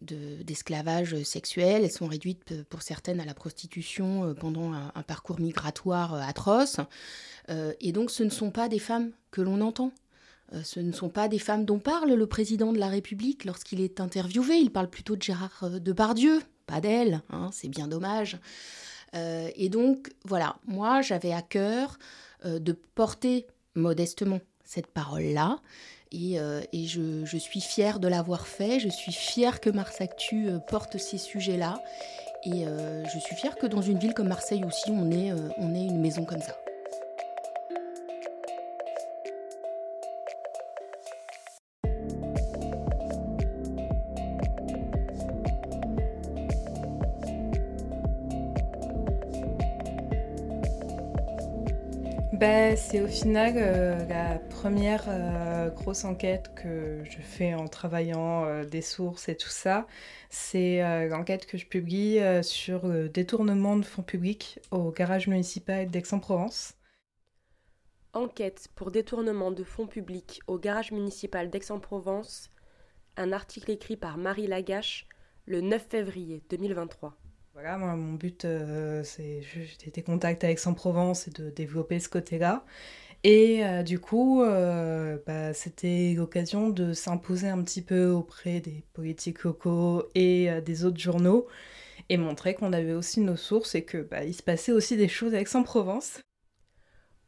d'esclavage 0.00 1.22
sexuel. 1.22 1.82
Elles 1.82 1.90
sont 1.90 2.08
réduites 2.08 2.62
pour 2.64 2.82
certaines 2.82 3.20
à 3.20 3.24
la 3.24 3.32
prostitution 3.32 4.34
pendant 4.34 4.72
un, 4.72 5.02
parcours 5.02 5.40
migratoire 5.40 6.14
atroce. 6.14 6.78
et 7.48 7.92
donc 7.92 8.10
ce 8.10 8.22
ne 8.22 8.28
sont 8.28 8.50
pas 8.50 8.68
des 8.68 8.80
femmes 8.80 9.12
que 9.30 9.40
l'on 9.40 9.62
entend. 9.62 9.92
Ce 10.62 10.78
ne 10.80 10.92
sont 10.92 11.08
pas 11.08 11.28
des 11.28 11.38
femmes 11.38 11.64
dont 11.64 11.78
parle 11.78 12.12
le 12.12 12.26
président 12.26 12.72
de 12.72 12.78
la 12.78 12.88
République 12.88 13.44
lorsqu'il 13.44 13.80
est 13.80 14.00
interviewé. 14.00 14.56
Il 14.56 14.70
parle 14.70 14.90
plutôt 14.90 15.16
de 15.16 15.22
Gérard 15.22 15.70
Depardieu, 15.80 16.42
pas 16.66 16.80
d'elle, 16.80 17.22
hein, 17.30 17.50
c'est 17.52 17.68
bien 17.68 17.88
dommage. 17.88 18.38
Et 19.14 19.68
donc, 19.68 20.10
voilà, 20.24 20.56
moi 20.66 21.00
j'avais 21.02 21.32
à 21.32 21.42
cœur 21.42 21.98
euh, 22.46 22.58
de 22.58 22.72
porter 22.72 23.46
modestement 23.74 24.40
cette 24.64 24.88
parole-là. 24.88 25.58
Et, 26.12 26.38
euh, 26.38 26.60
je, 26.72 27.36
suis 27.38 27.60
fière 27.60 28.00
de 28.00 28.08
l'avoir 28.08 28.46
fait, 28.46 28.78
je 28.80 28.88
suis 28.88 29.12
fière 29.12 29.60
que 29.60 29.70
Mars 29.70 30.00
Actu 30.00 30.48
euh, 30.48 30.58
porte 30.58 30.98
ces 30.98 31.18
sujets-là. 31.18 31.82
Et 32.44 32.66
je 32.66 33.18
suis 33.20 33.34
fière 33.36 33.56
que 33.56 33.66
dans 33.66 33.80
une 33.80 33.98
ville 33.98 34.12
comme 34.12 34.28
Marseille 34.28 34.64
aussi, 34.66 34.90
on 34.90 35.10
ait 35.10 35.32
une 35.86 35.98
maison 35.98 36.26
comme 36.26 36.42
ça. 36.42 36.54
Bah, 52.44 52.76
c'est 52.76 53.00
au 53.00 53.06
final 53.06 53.54
euh, 53.56 54.04
la 54.04 54.38
première 54.38 55.06
euh, 55.08 55.70
grosse 55.70 56.04
enquête 56.04 56.54
que 56.54 57.02
je 57.02 57.22
fais 57.22 57.54
en 57.54 57.68
travaillant 57.68 58.44
euh, 58.44 58.64
des 58.64 58.82
sources 58.82 59.30
et 59.30 59.34
tout 59.34 59.48
ça. 59.48 59.86
C'est 60.28 61.08
l'enquête 61.08 61.46
que 61.46 61.56
je 61.56 61.64
publie 61.64 62.20
sur 62.42 62.86
le 62.86 63.08
détournement 63.08 63.78
de 63.78 63.84
fonds 63.86 64.02
publics 64.02 64.60
au 64.72 64.90
garage 64.90 65.26
municipal 65.26 65.88
d'Aix-en-Provence. 65.88 66.74
Enquête 68.12 68.68
pour 68.74 68.90
détournement 68.90 69.50
de 69.50 69.64
fonds 69.64 69.86
publics 69.86 70.42
au 70.46 70.58
garage 70.58 70.92
municipal 70.92 71.48
d'Aix-en-Provence. 71.48 72.50
Un 73.16 73.32
article 73.32 73.70
écrit 73.70 73.96
par 73.96 74.18
Marie 74.18 74.48
Lagache 74.48 75.08
le 75.46 75.62
9 75.62 75.86
février 75.88 76.42
2023. 76.50 77.16
Voilà, 77.54 77.78
mon 77.78 78.14
but, 78.14 78.44
euh, 78.44 79.04
c'est 79.04 79.40
j'ai 79.42 79.90
des 79.92 80.02
contacts 80.02 80.42
avec 80.42 80.58
Aix-en-Provence 80.58 81.28
et 81.28 81.30
de 81.30 81.50
développer 81.50 82.00
ce 82.00 82.08
côté-là. 82.08 82.64
Et 83.22 83.64
euh, 83.64 83.84
du 83.84 84.00
coup, 84.00 84.42
euh, 84.42 85.18
bah, 85.24 85.54
c'était 85.54 86.14
l'occasion 86.16 86.68
de 86.68 86.92
s'imposer 86.92 87.48
un 87.48 87.62
petit 87.62 87.80
peu 87.80 88.08
auprès 88.08 88.58
des 88.58 88.82
politiques 88.92 89.44
locaux 89.44 90.02
et 90.16 90.48
des 90.62 90.84
autres 90.84 90.98
journaux 90.98 91.46
et 92.08 92.16
montrer 92.16 92.54
qu'on 92.54 92.72
avait 92.72 92.92
aussi 92.92 93.20
nos 93.20 93.36
sources 93.36 93.76
et 93.76 93.84
que 93.84 93.98
bah, 93.98 94.24
il 94.24 94.34
se 94.34 94.42
passait 94.42 94.72
aussi 94.72 94.96
des 94.96 95.08
choses 95.08 95.32
à 95.32 95.40
Aix-en-Provence. 95.40 96.22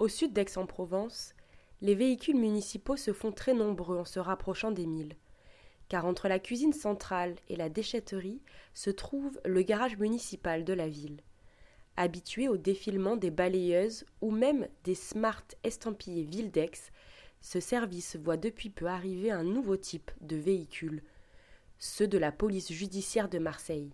Au 0.01 0.09
sud 0.09 0.33
d'Aix-en-Provence, 0.33 1.35
les 1.81 1.95
véhicules 1.95 2.37
municipaux 2.37 2.97
se 2.97 3.13
font 3.13 3.31
très 3.31 3.55
nombreux 3.55 3.99
en 3.99 4.05
se 4.05 4.19
rapprochant 4.19 4.73
des 4.73 4.87
milles 4.87 5.15
car 5.89 6.07
entre 6.07 6.29
la 6.29 6.39
cuisine 6.39 6.73
centrale 6.73 7.37
et 7.49 7.57
la 7.57 7.69
déchetterie 7.69 8.41
se 8.75 8.91
trouve 8.91 9.41
le 9.45 9.63
garage 9.63 9.97
municipal 9.97 10.65
de 10.65 10.73
la 10.73 10.89
ville. 10.89 11.21
Habitué 11.97 12.49
au 12.49 12.57
défilement 12.57 13.17
des 13.17 13.31
balayeuses 13.31 14.05
ou 14.21 14.31
même 14.31 14.69
des 14.85 14.95
smart 14.95 15.45
estampillés 15.65 16.25
Vildex, 16.25 16.91
ce 17.41 17.61
service 17.61 18.17
voit 18.17 18.37
depuis 18.37 18.71
peu 18.71 18.87
arriver 18.87 19.31
un 19.31 19.45
nouveau 19.45 19.77
type 19.77 20.11
de 20.21 20.37
véhicule, 20.37 21.03
ceux 21.79 22.09
de 22.09 22.19
la 22.19 22.33
police 22.33 22.73
judiciaire 22.73 23.29
de 23.29 23.39
Marseille. 23.39 23.91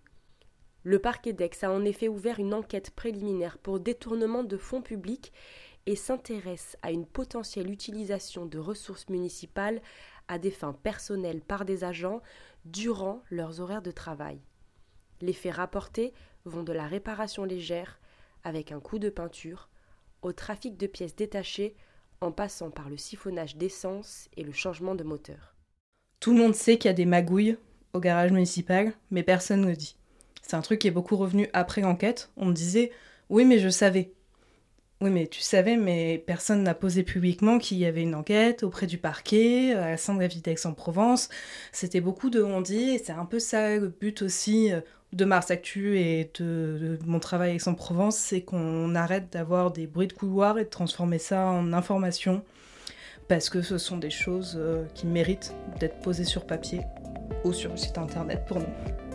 Le 0.84 0.98
parquet 0.98 1.32
d'Aix 1.32 1.50
a 1.62 1.70
en 1.70 1.84
effet 1.84 2.08
ouvert 2.08 2.40
une 2.40 2.54
enquête 2.54 2.90
préliminaire 2.90 3.58
pour 3.58 3.78
détournement 3.78 4.42
de 4.42 4.56
fonds 4.56 4.82
publics 4.82 5.32
et 5.86 5.96
s'intéresse 5.96 6.76
à 6.82 6.90
une 6.90 7.06
potentielle 7.06 7.70
utilisation 7.70 8.46
de 8.46 8.58
ressources 8.58 9.08
municipales 9.08 9.80
à 10.32 10.38
des 10.38 10.50
fins 10.50 10.72
personnelles 10.72 11.42
par 11.42 11.66
des 11.66 11.84
agents 11.84 12.22
durant 12.64 13.22
leurs 13.30 13.60
horaires 13.60 13.82
de 13.82 13.90
travail. 13.90 14.40
Les 15.20 15.34
faits 15.34 15.54
rapportés 15.54 16.14
vont 16.46 16.62
de 16.62 16.72
la 16.72 16.86
réparation 16.86 17.44
légère, 17.44 18.00
avec 18.42 18.72
un 18.72 18.80
coup 18.80 18.98
de 18.98 19.10
peinture, 19.10 19.68
au 20.22 20.32
trafic 20.32 20.78
de 20.78 20.86
pièces 20.86 21.14
détachées, 21.14 21.76
en 22.22 22.32
passant 22.32 22.70
par 22.70 22.88
le 22.88 22.96
siphonnage 22.96 23.56
d'essence 23.56 24.28
et 24.36 24.42
le 24.42 24.52
changement 24.52 24.94
de 24.94 25.04
moteur. 25.04 25.54
Tout 26.18 26.32
le 26.32 26.38
monde 26.38 26.54
sait 26.54 26.78
qu'il 26.78 26.88
y 26.88 26.90
a 26.90 26.94
des 26.94 27.04
magouilles 27.04 27.58
au 27.92 28.00
garage 28.00 28.32
municipal, 28.32 28.94
mais 29.10 29.22
personne 29.22 29.60
ne 29.60 29.74
dit. 29.74 29.96
C'est 30.40 30.56
un 30.56 30.62
truc 30.62 30.80
qui 30.80 30.88
est 30.88 30.92
beaucoup 30.92 31.16
revenu 31.16 31.50
après 31.52 31.82
l'enquête. 31.82 32.30
On 32.38 32.46
me 32.46 32.54
disait 32.54 32.90
Oui, 33.28 33.44
mais 33.44 33.58
je 33.58 33.68
savais. 33.68 34.14
Oui, 35.02 35.10
mais 35.10 35.26
tu 35.26 35.40
savais, 35.40 35.76
mais 35.76 36.22
personne 36.24 36.62
n'a 36.62 36.74
posé 36.74 37.02
publiquement 37.02 37.58
qu'il 37.58 37.76
y 37.78 37.86
avait 37.86 38.02
une 38.02 38.14
enquête 38.14 38.62
auprès 38.62 38.86
du 38.86 38.98
parquet, 38.98 39.74
à 39.74 39.90
la 39.90 39.96
sainte 39.96 40.20
de 40.20 40.48
Aix-en-Provence. 40.48 41.28
C'était 41.72 42.00
beaucoup 42.00 42.30
de 42.30 42.40
on-dit, 42.40 42.90
et 42.90 42.98
c'est 42.98 43.10
un 43.10 43.24
peu 43.24 43.40
ça 43.40 43.76
le 43.78 43.88
but 43.88 44.22
aussi 44.22 44.72
euh, 44.72 44.80
de 45.12 45.24
Mars 45.24 45.50
Actu 45.50 45.98
et 45.98 46.30
de, 46.38 47.00
mon 47.04 47.18
travail 47.18 47.56
Aix-en-Provence, 47.56 48.16
c'est 48.16 48.42
qu'on 48.42 48.94
arrête 48.94 49.32
d'avoir 49.32 49.72
des 49.72 49.88
bruits 49.88 50.06
de 50.06 50.12
couloir 50.12 50.56
et 50.60 50.64
de 50.64 50.70
transformer 50.70 51.18
ça 51.18 51.46
en 51.46 51.72
information, 51.72 52.44
parce 53.26 53.50
que 53.50 53.60
ce 53.60 53.78
sont 53.78 53.98
des 53.98 54.10
choses 54.10 54.54
euh, 54.56 54.84
qui 54.94 55.08
méritent 55.08 55.52
d'être 55.80 55.98
posées 55.98 56.22
sur 56.22 56.46
papier 56.46 56.82
ou 57.42 57.52
sur 57.52 57.72
le 57.72 57.76
site 57.76 57.98
internet 57.98 58.44
pour 58.46 58.60
nous. 58.60 59.11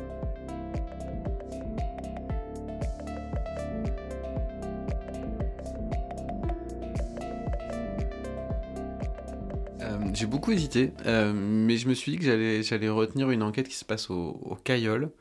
J'ai 10.13 10.25
beaucoup 10.25 10.51
hésité, 10.51 10.91
euh, 11.05 11.33
mais 11.33 11.77
je 11.77 11.87
me 11.87 11.93
suis 11.93 12.11
dit 12.11 12.17
que 12.17 12.23
j'allais, 12.63 12.89
retenir 12.89 13.29
une 13.29 13.43
enquête 13.43 13.67
qui 13.67 13.75
se 13.75 13.85
passe 13.85 14.09
au, 14.09 14.39
au 14.41 14.55
Caillol, 14.55 15.11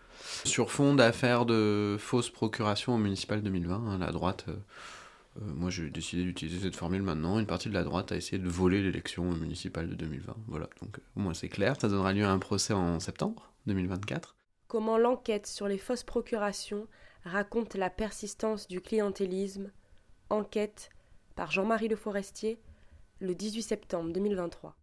sur 0.45 0.71
fond 0.71 0.95
d'affaires 0.95 1.47
de 1.47 1.97
fausses 1.99 2.31
procurations 2.31 2.95
au 2.95 2.99
municipal 2.99 3.43
2020. 3.43 3.75
Hein, 3.75 3.99
la 3.99 4.13
droite, 4.13 4.45
euh, 4.49 4.53
euh, 5.39 5.53
moi 5.55 5.71
j'ai 5.71 5.91
décidé 5.91 6.23
d'utiliser 6.23 6.61
cette 6.61 6.77
formule 6.77 7.03
maintenant, 7.03 7.39
une 7.39 7.47
partie 7.47 7.69
de 7.69 7.75
la 7.75 7.85
droite 7.85 8.13
a 8.13 8.17
essayé 8.17 8.39
de 8.39 8.49
voler 8.49 8.83
l'élection 8.83 9.25
municipale 9.25 9.89
de 9.89 9.95
2020. 9.95 10.35
Voilà, 10.49 10.69
donc 10.83 10.99
au 11.17 11.21
moins 11.21 11.35
c'est 11.35 11.49
clair, 11.49 11.77
ça 11.81 11.89
donnera 11.89 12.13
lieu 12.13 12.25
à 12.25 12.31
un 12.31 12.39
procès 12.39 12.73
en 12.73 13.01
septembre 13.01 13.53
2024. 13.67 14.37
Comment 14.69 14.99
l'enquête 14.99 15.47
sur 15.47 15.69
les 15.69 15.79
fausses 15.79 16.05
procurations 16.05 16.87
raconte 17.25 17.75
la 17.75 17.91
persistance 17.91 18.69
du 18.69 18.81
clientélisme? 18.81 19.71
Enquête 20.29 20.91
par 21.37 21.53
Jean-Marie 21.53 21.89
Le 21.89 21.95
Forestier, 21.95 22.59
le 23.21 23.35
18 23.35 23.63
septembre 23.63 24.13
2023. 24.13 24.77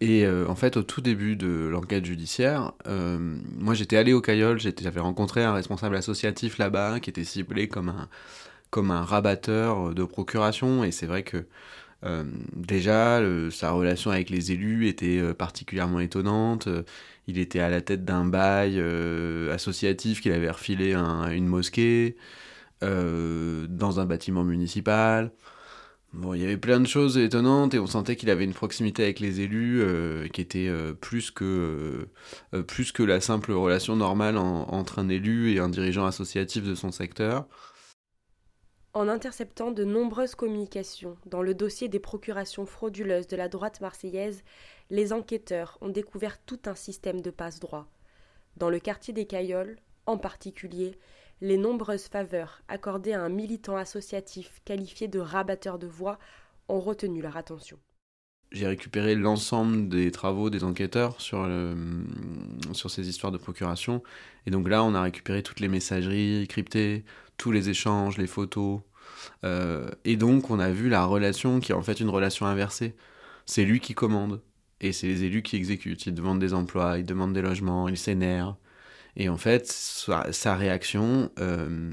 Et 0.00 0.26
euh, 0.26 0.46
en 0.48 0.54
fait, 0.54 0.76
au 0.76 0.82
tout 0.82 1.00
début 1.00 1.36
de 1.36 1.68
l'enquête 1.70 2.04
judiciaire, 2.04 2.72
euh, 2.86 3.38
moi 3.56 3.74
j'étais 3.74 3.96
allé 3.96 4.12
au 4.12 4.20
Caillol, 4.20 4.58
j'avais 4.58 5.00
rencontré 5.00 5.44
un 5.44 5.54
responsable 5.54 5.96
associatif 5.96 6.58
là-bas 6.58 7.00
qui 7.00 7.10
était 7.10 7.24
ciblé 7.24 7.68
comme 7.68 7.88
un, 7.88 8.08
comme 8.70 8.90
un 8.90 9.02
rabatteur 9.02 9.94
de 9.94 10.04
procuration. 10.04 10.84
Et 10.84 10.90
c'est 10.90 11.06
vrai 11.06 11.22
que 11.22 11.46
euh, 12.04 12.24
déjà, 12.54 13.20
sa 13.50 13.70
relation 13.70 14.10
avec 14.10 14.30
les 14.30 14.52
élus 14.52 14.88
était 14.88 15.32
particulièrement 15.34 16.00
étonnante. 16.00 16.68
Il 17.28 17.38
était 17.38 17.60
à 17.60 17.70
la 17.70 17.80
tête 17.80 18.04
d'un 18.04 18.26
bail 18.26 18.78
associatif 19.50 20.20
qu'il 20.20 20.32
avait 20.32 20.50
refilé 20.50 20.94
à 20.94 21.32
une 21.32 21.46
mosquée, 21.46 22.16
dans 22.82 24.00
un 24.00 24.04
bâtiment 24.04 24.44
municipal. 24.44 25.30
Bon, 26.14 26.32
il 26.32 26.42
y 26.42 26.44
avait 26.44 26.56
plein 26.56 26.78
de 26.78 26.86
choses 26.86 27.18
étonnantes 27.18 27.74
et 27.74 27.80
on 27.80 27.88
sentait 27.88 28.14
qu'il 28.14 28.30
avait 28.30 28.44
une 28.44 28.54
proximité 28.54 29.02
avec 29.02 29.18
les 29.18 29.40
élus 29.40 29.82
euh, 29.82 30.28
qui 30.28 30.40
était 30.40 30.68
euh, 30.68 30.92
plus, 30.94 31.32
que, 31.32 32.06
euh, 32.54 32.62
plus 32.62 32.92
que 32.92 33.02
la 33.02 33.20
simple 33.20 33.50
relation 33.50 33.96
normale 33.96 34.36
entre 34.38 35.00
un 35.00 35.08
élu 35.08 35.52
et 35.52 35.58
un 35.58 35.68
dirigeant 35.68 36.06
associatif 36.06 36.62
de 36.62 36.76
son 36.76 36.92
secteur. 36.92 37.48
En 38.92 39.08
interceptant 39.08 39.72
de 39.72 39.82
nombreuses 39.82 40.36
communications 40.36 41.16
dans 41.26 41.42
le 41.42 41.52
dossier 41.52 41.88
des 41.88 41.98
procurations 41.98 42.64
frauduleuses 42.64 43.26
de 43.26 43.36
la 43.36 43.48
droite 43.48 43.80
marseillaise, 43.80 44.44
les 44.90 45.12
enquêteurs 45.12 45.78
ont 45.80 45.88
découvert 45.88 46.40
tout 46.44 46.60
un 46.66 46.76
système 46.76 47.22
de 47.22 47.30
passe-droit. 47.30 47.88
Dans 48.56 48.70
le 48.70 48.78
quartier 48.78 49.12
des 49.12 49.26
Cailloles, 49.26 49.78
en 50.06 50.16
particulier, 50.16 50.96
les 51.44 51.58
nombreuses 51.58 52.08
faveurs 52.08 52.62
accordées 52.68 53.12
à 53.12 53.22
un 53.22 53.28
militant 53.28 53.76
associatif 53.76 54.62
qualifié 54.64 55.08
de 55.08 55.18
rabatteur 55.18 55.78
de 55.78 55.86
voix 55.86 56.18
ont 56.68 56.80
retenu 56.80 57.20
leur 57.20 57.36
attention. 57.36 57.78
J'ai 58.50 58.66
récupéré 58.66 59.14
l'ensemble 59.14 59.90
des 59.90 60.10
travaux 60.10 60.48
des 60.48 60.64
enquêteurs 60.64 61.20
sur, 61.20 61.46
sur 62.72 62.90
ces 62.90 63.08
histoires 63.10 63.32
de 63.32 63.36
procuration. 63.36 64.02
Et 64.46 64.50
donc 64.50 64.68
là, 64.68 64.82
on 64.84 64.94
a 64.94 65.02
récupéré 65.02 65.42
toutes 65.42 65.60
les 65.60 65.68
messageries 65.68 66.46
cryptées, 66.48 67.04
tous 67.36 67.52
les 67.52 67.68
échanges, 67.68 68.16
les 68.16 68.26
photos. 68.26 68.80
Euh, 69.44 69.90
et 70.06 70.16
donc, 70.16 70.50
on 70.50 70.58
a 70.58 70.70
vu 70.70 70.88
la 70.88 71.04
relation 71.04 71.60
qui 71.60 71.72
est 71.72 71.74
en 71.74 71.82
fait 71.82 72.00
une 72.00 72.08
relation 72.08 72.46
inversée. 72.46 72.94
C'est 73.44 73.64
lui 73.64 73.80
qui 73.80 73.92
commande 73.92 74.40
et 74.80 74.92
c'est 74.92 75.08
les 75.08 75.24
élus 75.24 75.42
qui 75.42 75.56
exécutent. 75.56 76.06
Ils 76.06 76.14
demandent 76.14 76.38
des 76.38 76.54
emplois, 76.54 76.98
ils 76.98 77.04
demandent 77.04 77.34
des 77.34 77.42
logements, 77.42 77.88
ils 77.88 77.98
s'énervent. 77.98 78.56
Et 79.16 79.28
en 79.28 79.36
fait, 79.36 79.66
sa, 79.66 80.56
réaction, 80.56 81.30
euh, 81.38 81.92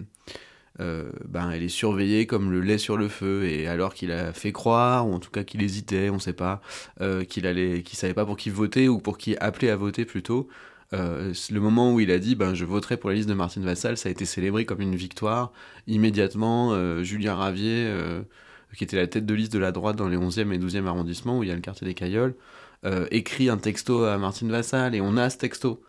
euh, 0.80 1.12
ben, 1.28 1.52
elle 1.52 1.64
est 1.64 1.70
surveillée 1.70 2.26
comme 2.26 2.52
le 2.52 2.62
lait 2.62 2.78
sur 2.78 2.98
le 2.98 3.08
feu. 3.08 3.46
Et 3.46 3.68
alors 3.68 3.94
qu'il 3.94 4.12
a 4.12 4.34
fait 4.34 4.52
croire, 4.52 5.08
ou 5.08 5.14
en 5.14 5.20
tout 5.20 5.32
cas 5.32 5.44
qu'il 5.44 5.62
hésitait, 5.62 6.10
on 6.10 6.16
ne 6.16 6.20
sait 6.20 6.34
pas, 6.34 6.62
qu'il 7.30 7.46
allait, 7.48 7.84
qu'il 7.84 7.98
savait 7.98 8.14
pas 8.14 8.26
pour 8.26 8.38
qui 8.38 8.50
voter 8.50 8.90
ou 8.90 9.00
pour 9.00 9.18
qui 9.18 9.36
appeler 9.38 9.70
à 9.70 9.76
voter 9.76 10.06
plutôt, 10.06 10.50
euh, 10.94 11.34
le 11.50 11.60
moment 11.60 11.94
où 11.94 12.00
il 12.00 12.12
a 12.12 12.20
dit 12.20 12.36
ben, 12.36 12.54
je 12.54 12.66
voterai 12.66 12.98
pour 12.98 13.10
la 13.10 13.16
liste 13.16 13.30
de 13.30 13.34
Martine 13.34 13.64
Vassal, 13.64 13.98
ça 13.98 14.10
a 14.10 14.12
été 14.12 14.26
célébré 14.26 14.66
comme 14.66 14.82
une 14.82 14.96
victoire. 14.96 15.54
Immédiatement, 15.88 16.74
euh, 16.74 17.04
Julien 17.04 17.36
Ravier, 17.36 17.86
euh, 17.88 18.22
qui 18.76 18.84
était 18.84 18.98
la 18.98 19.08
tête 19.08 19.26
de 19.26 19.34
liste 19.34 19.54
de 19.54 19.60
la 19.60 19.72
droite 19.72 19.96
dans 19.96 20.10
les 20.10 20.18
11e 20.18 20.52
et 20.52 20.60
12e 20.60 20.88
arrondissements, 20.88 21.40
où 21.40 21.44
il 21.44 21.50
y 21.50 21.52
a 21.52 21.56
le 21.56 21.62
quartier 21.62 21.88
des 21.88 21.94
Cailloles, 21.94 22.36
écrit 23.12 23.50
un 23.50 23.58
texto 23.58 24.06
à 24.06 24.18
Martine 24.18 24.50
Vassal, 24.52 24.96
et 24.96 25.02
on 25.02 25.16
a 25.18 25.30
ce 25.30 25.38
texto. 25.38 25.84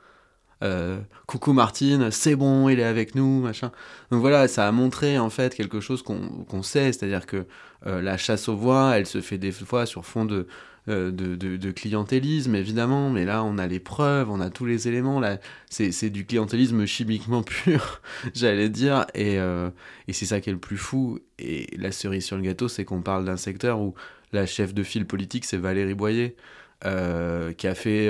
Coucou 1.27 1.53
Martine, 1.53 2.11
c'est 2.11 2.37
bon, 2.37 2.69
il 2.69 2.79
est 2.81 2.85
avec 2.85 3.15
nous, 3.15 3.41
machin. 3.41 3.73
Donc 4.11 4.21
voilà, 4.21 4.49
ça 4.49 4.69
a 4.69 4.73
montré 4.73 5.19
en 5.19 5.31
fait 5.31 5.55
quelque 5.55 5.81
chose 5.81 6.03
qu'on 6.03 6.63
sait, 6.63 6.93
c'est-à-dire 6.93 7.27
que 7.27 7.47
la 7.85 8.17
chasse 8.17 8.49
aux 8.49 8.57
voix, 8.57 8.97
elle 8.97 9.07
se 9.07 9.21
fait 9.21 9.39
des 9.39 9.53
fois 9.53 9.87
sur 9.87 10.05
fond 10.05 10.25
de, 10.25 10.47
euh, 10.89 11.13
de, 11.13 11.37
de, 11.37 11.71
clientélisme, 11.71 12.57
évidemment, 12.57 13.09
mais 13.09 13.25
là, 13.25 13.45
on 13.45 13.57
a 13.57 13.69
les 13.69 13.79
preuves, 13.79 14.29
on 14.31 14.41
a 14.41 14.51
tous 14.51 14.67
les 14.67 14.89
éléments. 14.89 15.21
Là, 15.21 15.39
c'est 15.71 16.11
du 16.11 16.27
clientélisme 16.27 16.87
chimiquement 16.87 17.43
pur, 17.45 18.01
j'allais 18.35 18.69
dire, 18.69 19.07
et, 19.15 19.39
euh, 19.39 19.71
et 20.09 20.13
c'est 20.13 20.27
ça 20.27 20.41
qui 20.41 20.51
est 20.51 20.53
le 20.53 20.59
plus 20.59 20.77
fou. 20.77 21.21
Et 21.39 21.69
la 21.79 21.93
cerise 21.93 22.25
sur 22.25 22.37
le 22.37 22.43
gâteau, 22.43 22.67
c'est 22.67 22.85
qu'on 22.85 23.01
parle 23.01 23.25
d'un 23.25 23.37
secteur 23.37 23.81
où 23.81 23.95
la 24.33 24.45
chef 24.45 24.75
de 24.75 24.83
file 24.83 25.07
politique, 25.07 25.45
c'est 25.45 25.57
Valérie 25.57 25.95
Boyer, 25.95 26.35
euh, 26.35 26.62
qui 26.83 27.67
a 27.67 27.75
fait 27.75 28.09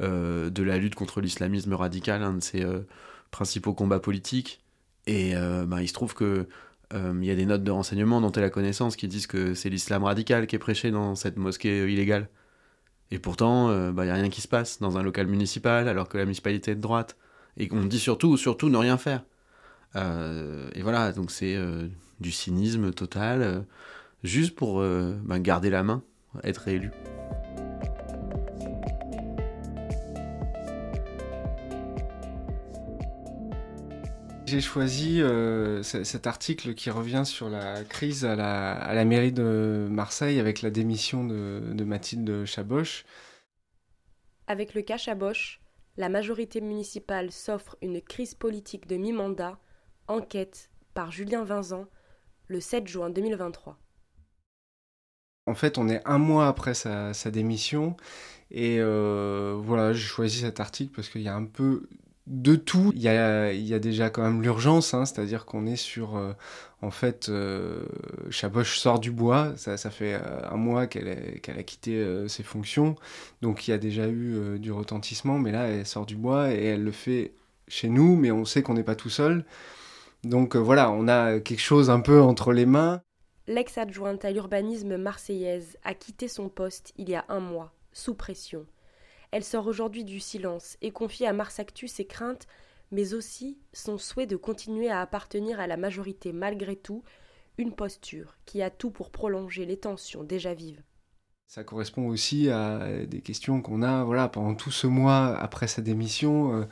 de 0.00 0.62
la 0.62 0.78
lutte 0.78 0.94
contre 0.94 1.20
l'islamisme 1.20 1.74
radical 1.74 2.22
un 2.22 2.34
de 2.34 2.42
ses 2.42 2.66
principaux 3.30 3.74
combats 3.74 4.00
politiques. 4.00 4.62
Et 5.06 5.34
ben, 5.34 5.80
il 5.80 5.88
se 5.88 5.94
trouve 5.94 6.14
que 6.14 6.48
euh, 6.94 7.12
il 7.20 7.26
y 7.26 7.30
a 7.30 7.34
des 7.34 7.44
notes 7.44 7.64
de 7.64 7.70
renseignement 7.70 8.20
dont 8.20 8.32
elle 8.32 8.44
a 8.44 8.50
connaissance 8.50 8.96
qui 8.96 9.08
disent 9.08 9.26
que 9.26 9.54
c'est 9.54 9.68
l'islam 9.68 10.04
radical 10.04 10.46
qui 10.46 10.56
est 10.56 10.58
prêché 10.58 10.90
dans 10.90 11.14
cette 11.14 11.36
mosquée 11.36 11.80
euh, 11.80 11.90
illégale. 11.90 12.28
Et 13.10 13.18
pourtant, 13.18 13.70
il 13.70 13.74
euh, 13.74 13.88
n'y 13.88 13.94
bah, 13.94 14.02
a 14.02 14.14
rien 14.14 14.28
qui 14.30 14.40
se 14.40 14.48
passe 14.48 14.80
dans 14.80 14.96
un 14.98 15.02
local 15.02 15.26
municipal 15.26 15.88
alors 15.88 16.08
que 16.08 16.18
la 16.18 16.24
municipalité 16.24 16.72
est 16.72 16.76
de 16.76 16.80
droite. 16.80 17.16
Et 17.56 17.68
qu'on 17.68 17.84
dit 17.84 17.98
surtout, 17.98 18.36
surtout 18.36 18.68
ne 18.68 18.76
rien 18.76 18.98
faire. 18.98 19.24
et 19.96 20.82
voilà, 20.82 21.10
donc 21.10 21.32
c'est 21.32 21.58
du 22.20 22.30
cynisme 22.30 22.92
total, 22.92 23.64
juste 24.22 24.54
pour 24.54 24.80
bah, 24.80 25.40
garder 25.40 25.68
la 25.68 25.82
main, 25.82 26.04
être 26.44 26.58
réélu. 26.58 26.92
J'ai 34.48 34.62
choisi 34.62 35.20
euh, 35.20 35.82
cet 35.82 36.26
article 36.26 36.72
qui 36.72 36.88
revient 36.88 37.24
sur 37.26 37.50
la 37.50 37.84
crise 37.84 38.24
à 38.24 38.34
la, 38.34 39.04
mairie 39.04 39.30
de 39.30 39.86
Marseille 39.90 40.40
avec 40.40 40.62
la 40.62 40.70
démission 40.70 41.22
de, 41.22 41.84
Mathilde 41.84 42.46
Chaboche. 42.46 43.04
Avec 44.46 44.72
le 44.72 44.80
cas 44.80 44.96
Chaboche, 44.96 45.60
la 45.98 46.08
majorité 46.08 46.62
municipale 46.62 47.30
s'offre 47.30 47.76
une 47.82 48.00
crise 48.00 48.34
politique 48.34 48.86
de 48.86 48.96
mi-mandat, 48.96 49.58
enquête 50.06 50.70
par 50.94 51.12
Julien 51.12 51.44
Vincent, 51.44 51.84
le 52.46 52.60
7 52.60 52.86
juin 52.88 53.10
2023. 53.10 53.76
En 55.44 55.54
fait, 55.54 55.76
on 55.76 55.90
est 55.90 56.00
un 56.06 56.16
mois 56.16 56.48
après 56.48 56.72
sa, 56.72 57.12
démission 57.30 57.98
et 58.50 58.78
euh, 58.80 59.58
voilà, 59.62 59.92
j'ai 59.92 60.06
choisi 60.06 60.38
cet 60.38 60.58
article 60.58 60.94
parce 60.96 61.10
qu'il 61.10 61.20
y 61.20 61.28
a 61.28 61.34
un 61.34 61.44
peu 61.44 61.86
de 62.28 62.56
tout. 62.56 62.92
Il 62.94 63.00
y 63.00 63.08
a, 63.08 63.78
déjà 63.78 64.10
quand 64.10 64.22
même 64.22 64.42
l'urgence, 64.42 64.94
hein, 64.94 65.04
c'est-à-dire 65.04 65.44
qu'on 65.44 65.66
est 65.66 65.76
sur... 65.76 66.16
Euh, 66.16 66.32
en 66.80 66.92
fait, 66.92 67.28
euh, 67.28 67.82
Chaboche 68.30 68.78
sort 68.78 69.00
du 69.00 69.10
bois, 69.10 69.52
ça, 69.56 69.76
ça 69.76 69.90
fait 69.90 70.14
euh, 70.14 70.48
un 70.48 70.56
mois 70.56 70.86
qu'elle 70.86 71.08
a, 71.08 71.62
quitté 71.64 72.06
ses 72.28 72.44
fonctions, 72.44 72.94
donc 73.42 73.66
il 73.66 73.72
y 73.72 73.74
a 73.74 73.78
déjà 73.78 74.08
eu 74.08 74.60
du 74.60 74.70
retentissement, 74.70 75.38
mais 75.38 75.50
là, 75.50 75.66
elle 75.66 75.86
sort 75.86 76.06
du 76.06 76.14
bois 76.14 76.52
et 76.52 76.62
elle 76.66 76.84
le 76.84 76.92
fait 76.92 77.32
chez 77.66 77.88
nous, 77.88 78.14
mais 78.14 78.30
on 78.30 78.44
sait 78.44 78.62
qu'on 78.62 78.74
n'est 78.74 78.84
pas 78.84 78.94
tout 78.94 79.10
seul. 79.10 79.44
Donc 80.22 80.54
voilà, 80.54 80.92
on 80.92 81.08
a 81.08 81.40
quelque 81.40 81.60
chose 81.60 81.90
un 81.90 82.00
peu 82.00 82.20
entre 82.20 82.52
les 82.52 82.66
mains. 82.66 83.02
L'ex-adjointe 83.48 84.24
à 84.24 84.30
l'urbanisme 84.30 84.96
marseillaise 84.98 85.78
a 85.82 85.94
quitté 85.94 86.28
son 86.28 86.48
poste 86.48 86.92
il 86.96 87.08
y 87.08 87.16
a 87.16 87.24
un 87.28 87.40
mois, 87.40 87.72
sous 87.92 88.14
pression. 88.14 88.66
Elle 89.30 89.44
sort 89.44 89.66
aujourd'hui 89.66 90.04
du 90.04 90.20
silence 90.20 90.76
et 90.80 90.90
confie 90.90 91.26
à 91.26 91.32
Mars 91.32 91.60
Actu 91.60 91.88
ses 91.88 92.06
craintes, 92.06 92.46
mais 92.90 93.14
aussi 93.14 93.58
son 93.72 93.98
souhait 93.98 94.26
de 94.26 94.36
continuer 94.36 94.88
à 94.88 95.00
appartenir 95.00 95.60
à 95.60 95.66
la 95.66 95.76
majorité 95.76 96.32
malgré 96.32 96.76
tout, 96.76 97.02
une 97.58 97.74
posture 97.74 98.36
qui 98.46 98.62
a 98.62 98.70
tout 98.70 98.90
pour 98.90 99.10
prolonger 99.10 99.66
les 99.66 99.76
tensions 99.76 100.24
déjà 100.24 100.54
vives. 100.54 100.82
Ça 101.46 101.64
correspond 101.64 102.06
aussi 102.08 102.50
à 102.50 103.06
des 103.06 103.22
questions 103.22 103.62
qu'on 103.62 103.82
a 103.82 104.04
voilà, 104.04 104.28
pendant 104.28 104.54
tout 104.54 104.70
ce 104.70 104.86
mois 104.86 105.36
après 105.38 105.66
sa 105.66 105.80
démission. 105.80 106.54
Euh, 106.54 106.64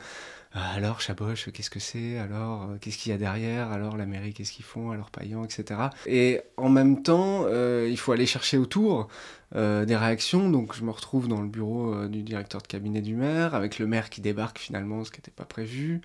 alors 0.53 1.01
Chaboche, 1.01 1.51
qu'est-ce 1.51 1.69
que 1.69 1.79
c'est 1.79 2.17
Alors 2.17 2.63
euh, 2.63 2.77
qu'est-ce 2.79 2.97
qu'il 2.97 3.11
y 3.11 3.15
a 3.15 3.17
derrière 3.17 3.71
Alors 3.71 3.97
la 3.97 4.05
mairie, 4.05 4.33
qu'est-ce 4.33 4.51
qu'ils 4.51 4.65
font 4.65 4.91
Alors 4.91 5.11
Payan, 5.11 5.43
etc. 5.43 5.81
Et 6.05 6.41
en 6.55 6.69
même 6.69 7.03
temps, 7.03 7.43
euh, 7.45 7.87
il 7.89 7.97
faut 7.97 8.11
aller 8.13 8.25
chercher 8.25 8.57
autour 8.57 9.09
euh, 9.55 9.85
des 9.85 9.95
réactions. 9.95 10.49
Donc 10.49 10.73
je 10.73 10.83
me 10.83 10.91
retrouve 10.91 11.27
dans 11.27 11.41
le 11.41 11.47
bureau 11.47 12.07
du 12.07 12.23
directeur 12.23 12.61
de 12.61 12.67
cabinet 12.67 13.01
du 13.01 13.15
maire, 13.15 13.55
avec 13.55 13.77
le 13.77 13.87
maire 13.87 14.09
qui 14.09 14.21
débarque 14.21 14.57
finalement, 14.57 15.03
ce 15.03 15.11
qui 15.11 15.17
n'était 15.17 15.31
pas 15.31 15.45
prévu. 15.45 16.01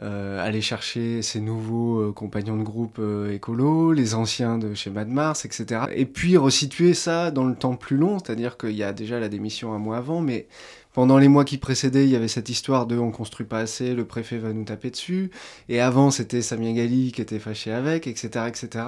aller 0.00 0.60
chercher 0.60 1.22
ses 1.22 1.40
nouveaux 1.40 2.12
compagnons 2.12 2.56
de 2.56 2.64
groupe 2.64 3.00
écolo, 3.30 3.92
les 3.92 4.14
anciens 4.14 4.58
de 4.58 4.74
chez 4.74 4.90
Mad 4.90 5.08
Mars, 5.08 5.44
etc. 5.44 5.82
Et 5.94 6.06
puis 6.06 6.36
resituer 6.36 6.94
ça 6.94 7.30
dans 7.30 7.44
le 7.44 7.54
temps 7.54 7.76
plus 7.76 7.96
long, 7.96 8.18
c'est-à-dire 8.18 8.56
qu'il 8.56 8.72
y 8.72 8.82
a 8.82 8.92
déjà 8.92 9.20
la 9.20 9.28
démission 9.28 9.72
un 9.72 9.78
mois 9.78 9.98
avant, 9.98 10.20
mais 10.20 10.48
pendant 10.94 11.18
les 11.18 11.28
mois 11.28 11.44
qui 11.44 11.58
précédaient, 11.58 12.04
il 12.04 12.10
y 12.10 12.16
avait 12.16 12.28
cette 12.28 12.48
histoire 12.48 12.86
de 12.86 12.96
on 12.96 13.10
construit 13.10 13.46
pas 13.46 13.58
assez, 13.58 13.94
le 13.94 14.06
préfet 14.06 14.38
va 14.38 14.52
nous 14.52 14.64
taper 14.64 14.90
dessus. 14.90 15.30
Et 15.68 15.80
avant, 15.80 16.10
c'était 16.12 16.40
Samia 16.40 16.72
Gali 16.72 17.12
qui 17.12 17.20
était 17.20 17.40
fâché 17.40 17.72
avec, 17.72 18.06
etc., 18.06 18.46
etc. 18.46 18.86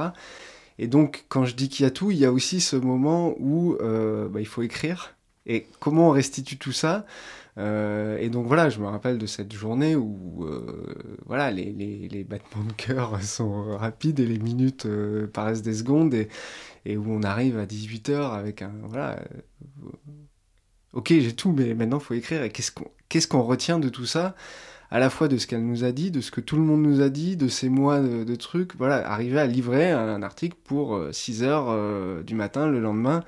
Et 0.79 0.87
donc, 0.87 1.25
quand 1.29 1.45
je 1.45 1.57
dis 1.57 1.69
qu'il 1.69 1.83
y 1.83 1.87
a 1.87 1.90
tout, 1.90 2.12
il 2.12 2.19
y 2.19 2.25
a 2.25 2.33
aussi 2.33 2.61
ce 2.61 2.77
moment 2.77 3.35
où 3.40 3.75
euh, 3.81 4.29
bah, 4.29 4.40
il 4.40 4.47
faut 4.47 4.62
écrire. 4.62 5.16
Et 5.47 5.66
comment 5.81 6.09
on 6.09 6.12
restitue 6.12 6.59
tout 6.59 6.73
ça 6.73 7.07
euh, 7.59 8.19
Et 8.19 8.31
donc 8.31 8.47
voilà, 8.47 8.69
je 8.69 8.79
me 8.79 8.87
rappelle 8.87 9.19
de 9.19 9.27
cette 9.27 9.53
journée 9.53 9.97
où 9.97 10.45
euh, 10.45 10.95
voilà, 11.27 11.51
les, 11.51 12.25
battements 12.29 12.64
de 12.64 12.73
cœur 12.73 13.21
sont 13.23 13.77
rapides 13.77 14.21
et 14.21 14.27
les 14.27 14.38
minutes 14.38 14.87
paraissent 15.33 15.62
des 15.62 15.75
secondes 15.75 16.14
et, 16.14 16.29
et, 16.85 16.97
où 16.97 17.11
on 17.11 17.23
arrive 17.25 17.59
à 17.59 17.66
18h 17.66 18.33
avec 18.33 18.62
un 18.62 18.73
voilà 18.85 19.19
ok, 20.97 21.09
j'ai 21.09 21.35
tout, 21.35 21.53
mais 21.53 21.75
maintenant 21.75 21.99
il 21.99 22.05
faut 22.05 22.15
écrire. 22.15 22.43
Et 22.43 22.51
qu'est-ce 22.51 23.29
qu'on 23.29 23.43
retient 23.43 23.79
de 23.79 23.89
tout 23.89 24.07
ça? 24.07 24.35
À 24.91 24.99
la 24.99 25.11
fois 25.11 25.29
de 25.29 25.37
ce 25.37 25.47
qu'elle 25.47 25.65
nous 25.65 25.85
a 25.85 25.93
dit, 25.93 26.11
de 26.11 26.21
ce 26.21 26.31
que 26.31 26.41
tout 26.41 26.57
le 26.57 26.63
monde 26.63 26.83
nous 26.83 27.01
a 27.01 27.09
dit, 27.09 27.37
de 27.37 27.49
ces 27.49 27.69
mois 27.69 28.01
de, 28.01 28.35
trucs, 28.37 28.75
voilà, 28.77 29.09
arriver 29.11 29.39
à 29.39 29.47
livrer 29.47 29.91
un, 29.91 30.23
article 30.23 30.57
pour 30.65 30.99
6 31.13 31.43
euh, 31.43 31.47
heures 31.47 31.67
euh, 31.69 32.23
du 32.23 32.35
matin 32.35 32.67
le 32.69 32.81
lendemain, 32.81 33.25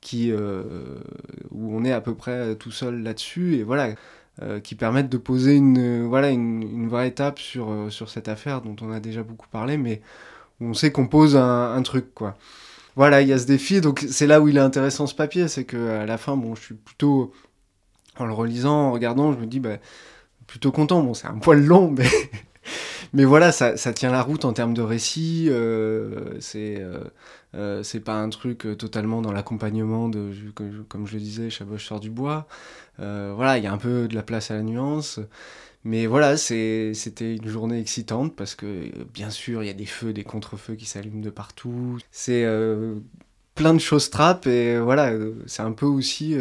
qui, 0.00 0.32
euh, 0.32 0.62
où 1.50 1.76
on 1.76 1.84
est 1.84 1.92
à 1.92 2.00
peu 2.00 2.14
près 2.14 2.56
tout 2.56 2.72
seul 2.72 3.02
là-dessus, 3.02 3.56
et 3.56 3.62
voilà, 3.62 3.94
qui 4.62 4.74
permettent 4.74 5.08
de 5.08 5.16
poser 5.16 5.54
une, 5.54 6.06
voilà, 6.06 6.30
une, 6.30 6.88
vraie 6.88 7.08
étape 7.08 7.38
sur, 7.38 7.86
sur 7.90 8.10
cette 8.10 8.28
affaire 8.28 8.60
dont 8.62 8.76
on 8.82 8.90
a 8.90 9.00
déjà 9.00 9.22
beaucoup 9.22 9.48
parlé, 9.48 9.76
mais 9.78 10.02
où 10.60 10.66
on 10.66 10.74
sait 10.74 10.92
qu'on 10.92 11.06
pose 11.08 11.36
un, 11.36 11.74
un 11.74 11.82
truc, 11.82 12.14
quoi 12.14 12.36
voilà, 12.96 13.20
il 13.20 13.28
y 13.28 13.32
a 13.32 13.38
ce 13.38 13.46
défi. 13.46 13.80
Donc 13.80 14.04
c'est 14.08 14.26
là 14.26 14.40
où 14.40 14.48
il 14.48 14.56
est 14.56 14.60
intéressant 14.60 15.06
ce 15.06 15.14
papier, 15.14 15.48
c'est 15.48 15.64
que 15.64 15.90
à 15.90 16.06
la 16.06 16.18
fin, 16.18 16.36
bon, 16.36 16.54
je 16.54 16.62
suis 16.62 16.74
plutôt 16.74 17.32
en 18.18 18.24
le 18.24 18.32
relisant, 18.32 18.88
en 18.88 18.92
regardant, 18.92 19.32
je 19.32 19.38
me 19.38 19.46
dis, 19.46 19.60
bah, 19.60 19.76
plutôt 20.46 20.72
content. 20.72 21.02
Bon, 21.02 21.14
c'est 21.14 21.26
un 21.26 21.38
poil 21.38 21.62
long, 21.62 21.94
mais 23.12 23.24
voilà, 23.24 23.52
ça, 23.52 23.74
tient 23.92 24.10
la 24.10 24.22
route 24.22 24.44
en 24.44 24.52
termes 24.54 24.74
de 24.74 24.82
récit. 24.82 25.48
Euh, 25.50 26.40
c'est 26.40 26.82
euh, 27.54 27.82
c'est 27.82 28.00
pas 28.00 28.20
un 28.20 28.28
truc 28.28 28.66
totalement 28.76 29.22
dans 29.22 29.32
l'accompagnement 29.32 30.08
de, 30.08 30.32
comme 30.88 31.06
je 31.06 31.14
le 31.14 31.20
disais, 31.20 31.50
Chaboche 31.50 31.86
sort 31.86 32.00
du 32.00 32.10
bois. 32.10 32.46
voilà, 32.98 33.58
il 33.58 33.64
y 33.64 33.66
a 33.66 33.72
un 33.72 33.78
peu 33.78 34.08
de 34.08 34.14
la 34.14 34.22
place 34.22 34.50
à 34.50 34.54
la 34.54 34.62
nuance. 34.62 35.20
Mais 35.86 36.06
voilà, 36.06 36.36
c'était 36.36 37.36
une 37.36 37.46
journée 37.46 37.80
excitante 37.80 38.34
parce 38.34 38.56
que, 38.56 38.90
bien 39.14 39.30
sûr, 39.30 39.62
il 39.62 39.66
y 39.66 39.70
a 39.70 39.74
des 39.74 39.86
feux, 39.86 40.12
des 40.12 40.24
contre-feux 40.24 40.74
qui 40.74 40.84
s'allument 40.84 41.20
de 41.20 41.30
partout. 41.30 41.98
C'est 42.10 42.44
plein 43.54 43.72
de 43.72 43.78
choses 43.78 44.10
trappent 44.10 44.48
et 44.48 44.78
voilà, 44.78 45.12
c'est 45.46 45.62
un 45.62 45.70
peu 45.70 45.86
aussi 45.86 46.34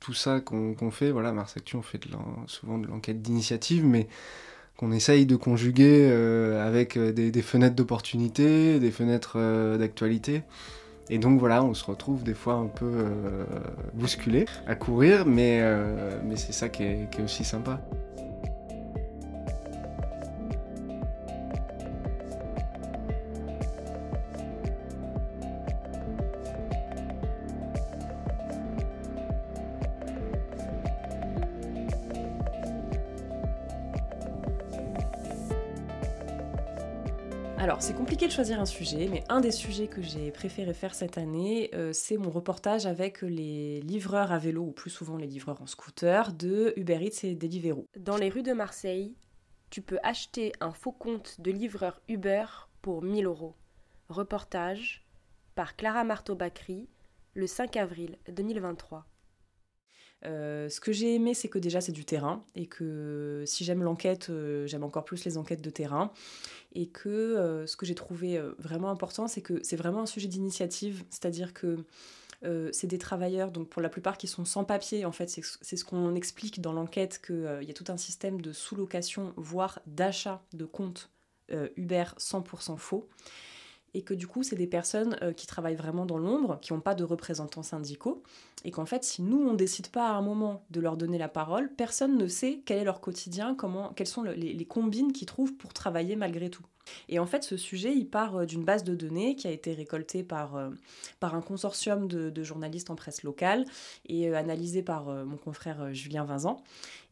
tout 0.00 0.12
ça 0.12 0.40
qu'on 0.40 0.90
fait. 0.90 1.12
Voilà, 1.12 1.32
Mars 1.32 1.56
Actu, 1.56 1.76
on 1.76 1.82
fait 1.82 2.00
souvent 2.46 2.76
de 2.76 2.86
l'enquête 2.88 3.22
d'initiative, 3.22 3.86
mais 3.86 4.06
qu'on 4.80 4.92
essaye 4.92 5.26
de 5.26 5.36
conjuguer 5.36 6.08
euh, 6.10 6.66
avec 6.66 6.96
euh, 6.96 7.12
des, 7.12 7.42
fenêtres 7.42 7.76
d'opportunité, 7.76 8.80
des 8.80 8.90
fenêtres 8.90 9.34
euh, 9.36 9.76
d'actualité. 9.76 10.42
Et 11.10 11.18
donc 11.18 11.38
voilà, 11.38 11.62
on 11.62 11.74
se 11.74 11.84
retrouve 11.84 12.22
des 12.22 12.32
fois 12.32 12.54
un 12.54 12.66
peu 12.66 13.08
bousculé 13.94 14.46
à 14.68 14.76
courir, 14.76 15.26
mais, 15.26 15.60
c'est 16.36 16.52
ça 16.52 16.68
qui 16.68 16.84
est 16.84 17.08
aussi 17.22 17.44
sympa. 17.44 17.80
Choisir 38.30 38.60
un 38.60 38.66
sujet, 38.66 39.08
mais 39.10 39.24
un 39.28 39.40
des 39.40 39.50
sujets 39.50 39.88
que 39.88 40.02
j'ai 40.02 40.30
préféré 40.30 40.72
faire 40.72 40.94
cette 40.94 41.18
année, 41.18 41.68
euh, 41.74 41.92
c'est 41.92 42.16
mon 42.16 42.30
reportage 42.30 42.86
avec 42.86 43.22
les 43.22 43.80
livreurs 43.80 44.30
à 44.30 44.38
vélo, 44.38 44.62
ou 44.62 44.70
plus 44.70 44.90
souvent 44.90 45.16
les 45.16 45.26
livreurs 45.26 45.60
en 45.60 45.66
scooter, 45.66 46.32
de 46.32 46.72
Uber 46.76 46.98
Eats 47.02 47.26
et 47.26 47.34
Deliveroo. 47.34 47.86
Dans 47.96 48.16
les 48.16 48.28
rues 48.28 48.44
de 48.44 48.52
Marseille, 48.52 49.16
tu 49.70 49.82
peux 49.82 49.98
acheter 50.04 50.52
un 50.60 50.70
faux 50.70 50.92
compte 50.92 51.40
de 51.40 51.50
livreur 51.50 52.00
Uber 52.08 52.44
pour 52.82 53.02
1000 53.02 53.26
euros. 53.26 53.56
Reportage 54.08 55.04
par 55.56 55.74
Clara 55.74 56.04
Marteau-Bacry, 56.04 56.88
le 57.34 57.46
5 57.48 57.76
avril 57.76 58.16
2023. 58.28 59.06
Euh, 60.26 60.68
ce 60.68 60.80
que 60.80 60.92
j'ai 60.92 61.14
aimé, 61.14 61.34
c'est 61.34 61.48
que 61.48 61.58
déjà 61.58 61.80
c'est 61.80 61.92
du 61.92 62.04
terrain 62.04 62.44
et 62.54 62.66
que 62.66 63.42
si 63.46 63.64
j'aime 63.64 63.82
l'enquête, 63.82 64.28
euh, 64.30 64.66
j'aime 64.66 64.84
encore 64.84 65.04
plus 65.04 65.24
les 65.24 65.38
enquêtes 65.38 65.62
de 65.62 65.70
terrain. 65.70 66.12
Et 66.74 66.86
que 66.86 67.08
euh, 67.08 67.66
ce 67.66 67.76
que 67.76 67.86
j'ai 67.86 67.94
trouvé 67.94 68.40
vraiment 68.58 68.90
important, 68.90 69.26
c'est 69.28 69.42
que 69.42 69.60
c'est 69.62 69.76
vraiment 69.76 70.02
un 70.02 70.06
sujet 70.06 70.28
d'initiative, 70.28 71.04
c'est-à-dire 71.10 71.52
que 71.52 71.78
c'est 72.72 72.86
des 72.86 72.96
travailleurs, 72.96 73.50
donc 73.50 73.68
pour 73.68 73.82
la 73.82 73.90
plupart 73.90 74.16
qui 74.16 74.26
sont 74.26 74.46
sans 74.46 74.64
papier, 74.64 75.04
en 75.04 75.12
fait, 75.12 75.28
c'est 75.28 75.76
ce 75.76 75.84
qu'on 75.84 76.14
explique 76.14 76.62
dans 76.62 76.72
l'enquête, 76.72 77.20
qu'il 77.20 77.62
y 77.62 77.70
a 77.70 77.74
tout 77.74 77.84
un 77.88 77.98
système 77.98 78.40
de 78.40 78.50
sous-location, 78.54 79.34
voire 79.36 79.80
d'achat 79.86 80.42
de 80.54 80.64
comptes 80.64 81.10
Uber 81.76 82.04
100% 82.16 82.78
faux 82.78 83.10
et 83.94 84.02
que 84.02 84.14
du 84.14 84.26
coup, 84.26 84.42
c'est 84.42 84.56
des 84.56 84.66
personnes 84.66 85.16
euh, 85.22 85.32
qui 85.32 85.46
travaillent 85.46 85.76
vraiment 85.76 86.06
dans 86.06 86.18
l'ombre, 86.18 86.58
qui 86.60 86.72
n'ont 86.72 86.80
pas 86.80 86.94
de 86.94 87.04
représentants 87.04 87.62
syndicaux, 87.62 88.22
et 88.64 88.70
qu'en 88.70 88.86
fait, 88.86 89.04
si 89.04 89.22
nous, 89.22 89.38
on 89.38 89.54
décide 89.54 89.88
pas 89.88 90.08
à 90.08 90.12
un 90.12 90.22
moment 90.22 90.62
de 90.70 90.80
leur 90.80 90.96
donner 90.96 91.18
la 91.18 91.28
parole, 91.28 91.70
personne 91.76 92.16
ne 92.16 92.26
sait 92.26 92.60
quel 92.64 92.78
est 92.78 92.84
leur 92.84 93.00
quotidien, 93.00 93.54
comment, 93.54 93.92
quelles 93.94 94.06
sont 94.06 94.22
les, 94.22 94.64
combines 94.64 95.12
qu'ils 95.12 95.26
trouvent 95.26 95.54
pour 95.54 95.72
travailler 95.72 96.14
malgré 96.14 96.50
tout. 96.50 96.64
Et 97.08 97.18
en 97.18 97.26
fait, 97.26 97.42
ce 97.42 97.56
sujet, 97.56 97.94
il 97.94 98.06
part 98.08 98.36
euh, 98.36 98.46
d'une 98.46 98.64
base 98.64 98.84
de 98.84 98.94
données 98.94 99.34
qui 99.34 99.46
a 99.46 99.50
été 99.50 99.72
récoltée 99.72 100.22
par, 100.22 100.56
euh, 100.56 100.70
par 101.18 101.34
un 101.34 101.40
consortium 101.42 102.06
de, 102.06 102.42
journalistes 102.42 102.90
en 102.90 102.96
presse 102.96 103.22
locale 103.22 103.64
et 104.06 104.32
analysée 104.34 104.82
par 104.82 105.06
mon 105.06 105.36
confrère 105.36 105.92
Julien 105.92 106.24
Vincent. 106.24 106.62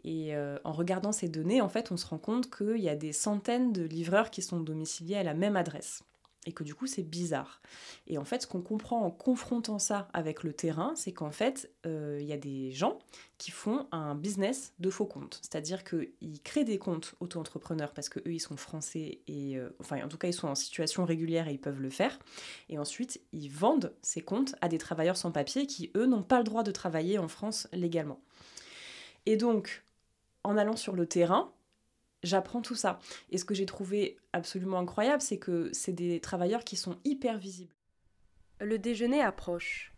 Et 0.05 0.33
en 0.64 0.73
regardant 0.73 1.12
ces 1.12 1.29
données, 1.29 1.61
en 1.61 1.69
fait, 1.69 1.93
on 1.93 1.99
se 1.99 2.07
rend 2.07 2.19
compte 2.19 2.49
qu'il 2.51 2.79
y 2.79 2.88
a 2.88 2.97
des 2.97 3.12
centaines 3.12 3.73
de 3.73 3.83
livreurs 3.83 4.31
qui 4.31 4.41
sont 4.41 4.61
domiciliés 4.61 5.17
à 5.17 5.23
la 5.23 5.35
même 5.35 5.57
adresse 5.57 6.03
et 6.46 6.53
que 6.53 6.64
du 6.64 6.74
coup 6.74 6.87
c'est 6.87 7.03
bizarre. 7.03 7.61
Et 8.07 8.18
en 8.18 8.24
fait, 8.24 8.42
ce 8.42 8.46
qu'on 8.46 8.62
comprend 8.62 9.03
en 9.03 9.11
confrontant 9.11 9.79
ça 9.79 10.09
avec 10.12 10.42
le 10.42 10.53
terrain, 10.53 10.92
c'est 10.96 11.12
qu'en 11.12 11.31
fait, 11.31 11.70
euh, 11.87 12.18
il 12.20 12.27
y 12.27 12.33
a 12.33 12.38
des 12.38 12.72
gens 12.72 12.98
qui 13.37 13.51
font 13.51 13.87
un 13.92 14.14
business 14.14 14.72
de 14.79 14.90
faux 14.90 15.07
comptes. 15.07 15.40
C'est-à-dire 15.42 15.85
qu'ils 15.85 16.42
créent 16.42 16.64
des 16.64 16.79
comptes 16.79 17.14
auto-entrepreneurs 17.20 17.92
parce 17.92 18.09
qu'eux, 18.09 18.22
ils 18.27 18.40
sont 18.40 18.57
français 18.57 19.20
et, 19.27 19.59
euh, 19.59 19.70
enfin, 19.81 20.03
en 20.03 20.09
tout 20.09 20.18
cas, 20.18 20.29
ils 20.29 20.35
sont 20.35 20.48
en 20.48 20.55
situation 20.55 21.05
régulière 21.05 21.48
et 21.48 21.53
ils 21.53 21.61
peuvent 21.61 21.81
le 21.81 21.90
faire. 21.90 22.18
Et 22.68 22.79
ensuite, 22.79 23.20
ils 23.33 23.51
vendent 23.51 23.94
ces 24.03 24.22
comptes 24.22 24.55
à 24.61 24.68
des 24.68 24.79
travailleurs 24.79 25.16
sans 25.16 25.31
papier 25.31 25.66
qui, 25.66 25.90
eux, 25.96 26.07
n'ont 26.07 26.22
pas 26.22 26.38
le 26.38 26.44
droit 26.44 26.62
de 26.62 26.72
travailler 26.72 27.18
en 27.18 27.29
France 27.29 27.68
légalement. 27.72 28.20
Et 29.27 29.37
donc, 29.37 29.85
en 30.44 30.57
allant 30.57 30.77
sur 30.77 30.94
le 30.96 31.07
terrain, 31.07 31.53
j'apprends 32.22 32.62
tout 32.62 32.74
ça. 32.74 32.98
Et 33.31 33.38
ce 33.38 33.44
que 33.44 33.54
j'ai 33.54 33.66
trouvé 33.66 34.18
absolument 34.33 34.78
incroyable, 34.78 35.22
c'est 35.22 35.38
que 35.38 35.70
c'est 35.72 35.92
des 35.92 36.20
travailleurs 36.20 36.64
qui 36.64 36.76
sont 36.76 36.98
hyper 37.04 37.38
visibles. 37.38 37.74
Le 38.61 38.78
déjeuner 38.78 39.22
approche. 39.22 39.94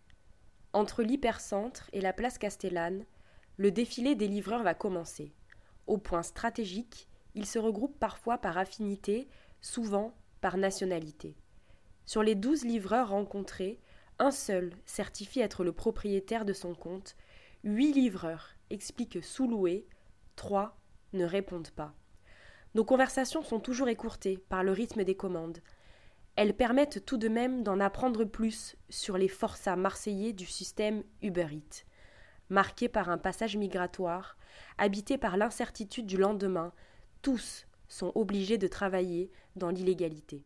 Entre 0.73 1.03
l'hypercentre 1.03 1.89
et 1.93 2.01
la 2.01 2.13
place 2.13 2.39
Castellane, 2.39 3.05
le 3.57 3.71
défilé 3.71 4.15
des 4.15 4.29
livreurs 4.29 4.63
va 4.63 4.75
commencer. 4.75 5.33
Au 5.87 5.99
point 5.99 6.23
stratégique, 6.23 7.09
ils 7.35 7.47
se 7.47 7.59
regroupent 7.59 7.99
parfois 7.99 8.39
par 8.39 8.59
affinité, 8.59 9.29
souvent 9.61 10.15
par 10.41 10.57
nationalité. 10.57 11.37
Sur 12.07 12.23
les 12.23 12.35
douze 12.35 12.65
livreurs 12.65 13.11
rencontrés, 13.11 13.81
un 14.19 14.31
seul 14.31 14.73
certifie 14.85 15.41
être 15.41 15.65
le 15.65 15.73
propriétaire 15.73 16.45
de 16.45 16.53
son 16.53 16.75
compte, 16.75 17.17
huit 17.65 17.93
livreurs 17.93 18.51
expliquent 18.69 19.23
sous-louer, 19.23 19.87
trois 20.37 20.79
ne 21.13 21.25
répondent 21.25 21.71
pas. 21.71 21.95
Nos 22.75 22.85
conversations 22.85 23.43
sont 23.43 23.61
toujours 23.61 23.89
écourtées 23.89 24.39
par 24.49 24.63
le 24.63 24.73
rythme 24.73 25.03
des 25.03 25.17
commandes. 25.17 25.59
Elles 26.37 26.55
permettent 26.55 27.05
tout 27.05 27.17
de 27.17 27.29
même 27.29 27.63
d'en 27.65 27.81
apprendre 27.81 28.25
plus 28.25 28.77
sur 28.89 29.19
les 29.19 29.29
forçats 29.29 29.77
marseillais 29.77 30.33
du 30.33 30.47
système 30.47 31.03
Uber 31.23 31.49
Eats. 31.53 31.85
Marqués 32.49 32.89
par 32.89 33.11
un 33.11 33.19
passage 33.19 33.57
migratoire, 33.57 34.37
habités 34.79 35.19
par 35.19 35.37
l'incertitude 35.37 36.07
du 36.07 36.17
lendemain, 36.17 36.73
tous 37.23 37.67
sont 37.89 38.13
obligés 38.15 38.59
de 38.59 38.69
travailler 38.69 39.31
dans 39.57 39.71
l'illégalité. 39.71 40.45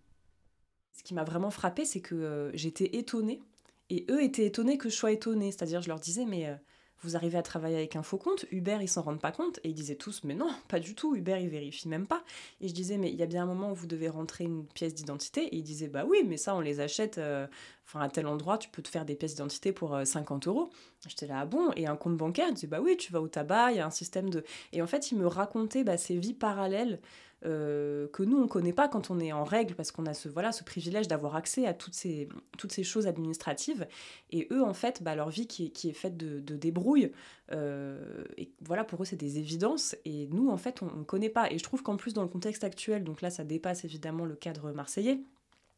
Ce 0.92 1.02
qui 1.02 1.14
m'a 1.14 1.24
vraiment 1.24 1.50
frappé, 1.50 1.84
c'est 1.84 2.00
que 2.00 2.14
euh, 2.14 2.50
j'étais 2.54 2.96
étonnée, 2.96 3.42
et 3.90 4.06
eux 4.10 4.22
étaient 4.22 4.46
étonnés 4.46 4.78
que 4.78 4.88
je 4.88 4.94
sois 4.94 5.12
étonnée. 5.12 5.52
C'est-à-dire, 5.52 5.82
je 5.82 5.88
leur 5.88 6.00
disais, 6.00 6.24
mais 6.24 6.46
euh, 6.46 6.56
vous 7.04 7.16
arrivez 7.16 7.38
à 7.38 7.42
travailler 7.42 7.76
avec 7.76 7.96
un 7.96 8.02
faux 8.02 8.18
compte, 8.18 8.46
Uber 8.50 8.78
ils 8.80 8.88
s'en 8.88 9.02
rendent 9.02 9.20
pas 9.20 9.32
compte 9.32 9.60
et 9.62 9.68
ils 9.68 9.74
disaient 9.74 9.94
tous 9.94 10.22
mais 10.24 10.34
non 10.34 10.48
pas 10.68 10.80
du 10.80 10.94
tout, 10.94 11.14
Uber 11.14 11.38
il 11.40 11.48
vérifie 11.48 11.88
même 11.88 12.06
pas. 12.06 12.24
Et 12.60 12.68
je 12.68 12.74
disais 12.74 12.96
mais 12.96 13.10
il 13.10 13.16
y 13.16 13.22
a 13.22 13.26
bien 13.26 13.42
un 13.42 13.46
moment 13.46 13.70
où 13.70 13.74
vous 13.74 13.86
devez 13.86 14.08
rentrer 14.08 14.44
une 14.44 14.66
pièce 14.66 14.94
d'identité 14.94 15.42
et 15.42 15.56
ils 15.56 15.62
disaient 15.62 15.88
bah 15.88 16.04
oui 16.08 16.24
mais 16.26 16.36
ça 16.36 16.54
on 16.56 16.60
les 16.60 16.80
achète 16.80 17.18
euh, 17.18 17.46
enfin 17.86 18.00
à 18.00 18.08
tel 18.08 18.26
endroit 18.26 18.58
tu 18.58 18.68
peux 18.68 18.82
te 18.82 18.88
faire 18.88 19.04
des 19.04 19.14
pièces 19.14 19.34
d'identité 19.34 19.72
pour 19.72 19.98
50 20.04 20.46
euh, 20.46 20.50
euros. 20.50 20.70
J'étais 21.06 21.26
là 21.26 21.40
ah 21.40 21.46
bon? 21.46 21.70
Et 21.76 21.86
un 21.86 21.96
compte 21.96 22.16
bancaire 22.16 22.48
ils 22.48 22.54
disaient 22.54 22.66
bah 22.66 22.80
oui 22.80 22.96
tu 22.96 23.12
vas 23.12 23.20
au 23.20 23.28
tabac 23.28 23.72
il 23.72 23.76
y 23.76 23.80
a 23.80 23.86
un 23.86 23.90
système 23.90 24.30
de 24.30 24.44
et 24.72 24.82
en 24.82 24.86
fait 24.86 25.10
ils 25.10 25.18
me 25.18 25.26
racontaient 25.26 25.84
bah, 25.84 25.98
ces 25.98 26.16
vies 26.16 26.34
parallèles 26.34 27.00
euh, 27.46 28.08
que 28.08 28.22
nous 28.22 28.38
on 28.38 28.48
connaît 28.48 28.72
pas 28.72 28.88
quand 28.88 29.10
on 29.10 29.20
est 29.20 29.32
en 29.32 29.44
règle 29.44 29.74
parce 29.74 29.92
qu'on 29.92 30.06
a 30.06 30.14
ce 30.14 30.28
voilà 30.28 30.52
ce 30.52 30.64
privilège 30.64 31.08
d'avoir 31.08 31.36
accès 31.36 31.66
à 31.66 31.74
toutes 31.74 31.94
ces 31.94 32.28
toutes 32.58 32.72
ces 32.72 32.84
choses 32.84 33.06
administratives. 33.06 33.86
Et 34.30 34.48
eux 34.50 34.62
en 34.62 34.74
fait 34.74 35.02
bah, 35.02 35.14
leur 35.14 35.30
vie 35.30 35.46
qui 35.46 35.66
est, 35.66 35.70
qui 35.70 35.88
est 35.88 35.94
faite 35.94 36.16
de, 36.16 36.40
de 36.40 36.56
débrouille 36.56 37.12
euh, 37.52 38.24
et 38.38 38.50
voilà 38.62 38.84
pour 38.84 39.02
eux 39.02 39.04
c'est 39.04 39.16
des 39.16 39.38
évidences. 39.38 39.94
Et 40.04 40.26
nous 40.28 40.48
en 40.50 40.56
fait 40.56 40.82
on, 40.82 40.86
ne 40.86 41.04
connaît 41.04 41.28
pas. 41.28 41.50
Et 41.50 41.58
je 41.58 41.62
trouve 41.64 41.82
qu'en 41.82 41.96
plus 41.96 42.14
dans 42.14 42.22
le 42.22 42.28
contexte 42.28 42.64
actuel 42.64 43.04
donc 43.04 43.20
là 43.20 43.30
ça 43.30 43.44
dépasse 43.44 43.84
évidemment 43.84 44.24
le 44.24 44.36
cadre 44.36 44.72
marseillais 44.72 45.20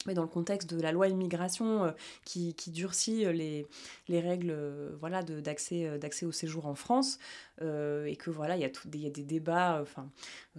mais 0.07 0.15
dans 0.15 0.23
le 0.23 0.29
contexte 0.29 0.73
de 0.73 0.81
la 0.81 0.93
loi 0.93 1.09
immigration 1.09 1.85
euh, 1.85 1.91
qui, 2.25 2.55
durcit 2.69 3.25
euh, 3.25 3.33
les, 3.33 3.67
les 4.09 4.21
règles 4.21 4.51
euh, 4.51 5.41
d'accès, 5.41 6.25
au 6.25 6.33
séjour 6.33 6.67
en 6.67 6.75
France, 6.75 7.19
et 7.61 8.17
que 8.17 8.31
voilà, 8.31 8.57
il 8.57 8.61
y, 8.61 8.65
a 8.65 8.71
tout, 8.71 8.89
y 8.95 9.07
a 9.07 9.11
des 9.11 9.23
débats 9.23 9.83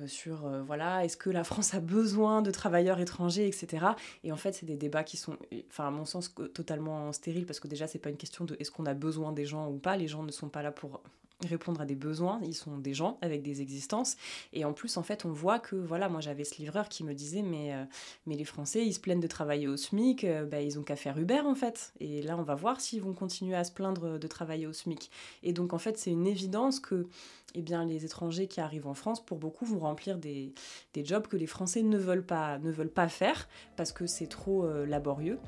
sur 0.07 0.49
voilà, 0.65 1.05
est-ce 1.05 1.15
que 1.15 1.29
la 1.29 1.43
France 1.43 1.75
a 1.75 1.79
besoin 1.79 2.41
de 2.41 2.49
travailleurs 2.49 2.99
étrangers, 2.99 3.47
etc. 3.47 3.85
Et 4.23 4.31
en 4.31 4.35
fait, 4.35 4.53
c'est 4.53 4.65
des 4.65 4.77
débats 4.77 5.03
qui 5.03 5.17
sont, 5.17 5.37
enfin, 5.69 5.87
à 5.87 5.91
mon 5.91 6.05
sens, 6.05 6.33
totalement 6.55 7.11
stériles, 7.11 7.45
parce 7.45 7.59
que 7.59 7.67
déjà, 7.67 7.85
c'est 7.85 7.99
pas 7.99 8.09
une 8.09 8.17
question 8.17 8.45
de 8.45 8.55
est-ce 8.59 8.71
qu'on 8.71 8.87
a 8.87 8.95
besoin 8.95 9.31
des 9.31 9.45
gens 9.45 9.69
ou 9.69 9.77
pas, 9.77 9.95
les 9.95 10.07
gens 10.07 10.23
ne 10.23 10.31
sont 10.31 10.49
pas 10.49 10.63
là 10.63 10.71
pour 10.71 11.01
répondre 11.45 11.81
à 11.81 11.85
des 11.85 11.95
besoins, 11.95 12.39
ils 12.43 12.55
sont 12.55 12.77
des 12.77 12.93
gens 12.93 13.17
avec 13.21 13.43
des 13.43 13.61
existences. 13.61 14.17
Et 14.53 14.65
en 14.65 14.73
plus 14.73 14.97
en 14.97 15.03
fait 15.03 15.25
on 15.25 15.31
voit 15.31 15.59
que 15.59 15.75
voilà 15.75 16.09
moi 16.09 16.19
j'avais 16.19 16.43
ce 16.43 16.57
livreur 16.57 16.89
qui 16.89 17.03
me 17.03 17.13
disait 17.13 17.43
mais 17.43 17.73
euh, 17.73 17.83
mais 18.25 18.35
les 18.35 18.45
Français 18.45 18.85
ils 18.85 18.93
se 18.93 18.99
plaignent 18.99 19.19
de 19.19 19.27
travailler 19.27 19.67
au 19.67 19.77
SMIC 19.77 20.23
euh, 20.23 20.45
bah, 20.45 20.61
ils 20.61 20.79
ont 20.79 20.83
qu'à 20.83 20.95
faire 20.95 21.17
Uber 21.17 21.41
en 21.41 21.55
fait. 21.55 21.93
Et 21.99 22.21
là 22.23 22.37
on 22.37 22.43
va 22.43 22.55
voir 22.55 22.81
s'ils 22.81 23.01
vont 23.01 23.13
continuer 23.13 23.55
à 23.55 23.63
se 23.63 23.71
plaindre 23.71 24.17
de 24.17 24.27
travailler 24.27 24.65
au 24.65 24.73
SMIC. 24.73 25.11
Et 25.43 25.53
donc 25.53 25.73
en 25.73 25.77
fait 25.77 25.97
c'est 25.97 26.11
une 26.11 26.27
évidence 26.27 26.79
que 26.79 27.07
eh 27.55 27.61
bien, 27.61 27.85
les 27.85 28.05
étrangers 28.05 28.47
qui 28.47 28.59
arrivent 28.59 28.87
en 28.87 28.93
France, 28.93 29.25
pour 29.25 29.37
beaucoup, 29.37 29.65
vont 29.65 29.79
remplir 29.79 30.17
des, 30.17 30.53
des 30.93 31.03
jobs 31.03 31.25
que 31.25 31.37
les 31.37 31.47
Français 31.47 31.81
ne 31.81 31.97
veulent 31.97 32.25
pas, 32.25 32.59
ne 32.59 32.69
veulent 32.71 32.91
pas 32.91 33.07
faire 33.07 33.47
parce 33.77 33.91
que 33.93 34.05
c'est 34.05 34.27
trop 34.27 34.65
euh, 34.65 34.85
laborieux. 34.85 35.39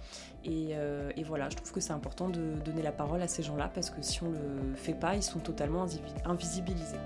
Et, 0.45 0.69
et, 1.17 1.23
voilà, 1.23 1.49
je 1.49 1.57
trouve 1.57 1.73
que 1.73 1.81
c'est 1.81 1.91
important 1.91 2.29
de 2.29 2.53
donner 2.63 2.81
la 2.81 2.93
parole 2.93 3.21
à 3.21 3.27
ces 3.27 3.43
gens-là 3.43 3.69
parce 3.73 3.89
que 3.89 4.01
si 4.01 4.23
on 4.23 4.31
le 4.31 4.73
fait 4.75 4.93
pas, 4.93 5.17
ils 5.17 5.21
sont 5.21 5.39
totalement 5.39 5.78
invisibilisés. 6.25 6.99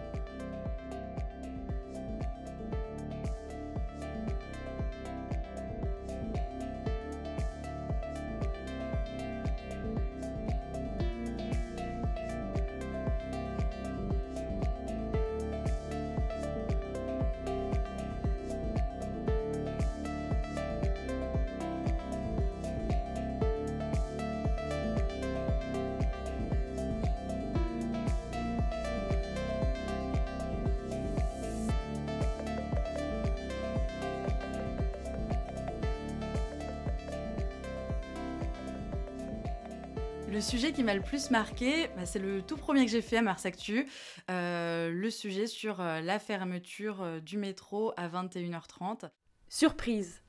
Plus 41.13 41.29
marqué, 41.29 41.89
bah, 41.95 42.07
c'est 42.07 42.17
le 42.17 42.41
tout 42.41 42.57
premier 42.57 42.83
que 42.85 42.91
j'ai 42.91 43.03
fait 43.03 43.17
à 43.17 43.21
Mars 43.21 43.45
Actu, 43.45 43.87
euh, 44.31 44.89
le 44.89 45.11
sujet 45.11 45.45
sur 45.45 45.79
euh, 45.79 46.01
la 46.01 46.17
fermeture 46.17 47.03
euh, 47.03 47.19
du 47.19 47.37
métro 47.37 47.93
à 47.97 48.07
21h30. 48.07 49.11
Surprise 49.47 50.23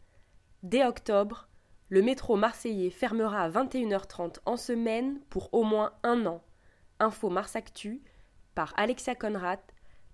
Dès 0.63 0.85
octobre, 0.85 1.49
le 1.89 2.03
métro 2.03 2.37
marseillais 2.37 2.91
fermera 2.91 3.45
à 3.45 3.49
21h30 3.49 4.41
en 4.45 4.59
semaine 4.59 5.21
pour 5.31 5.49
au 5.55 5.63
moins 5.63 5.95
un 6.03 6.27
an. 6.27 6.45
Info 7.01 7.31
Mars 7.31 7.57
Actu 7.57 8.03
par 8.55 8.75
Alexia 8.77 9.15
Conrad 9.15 9.61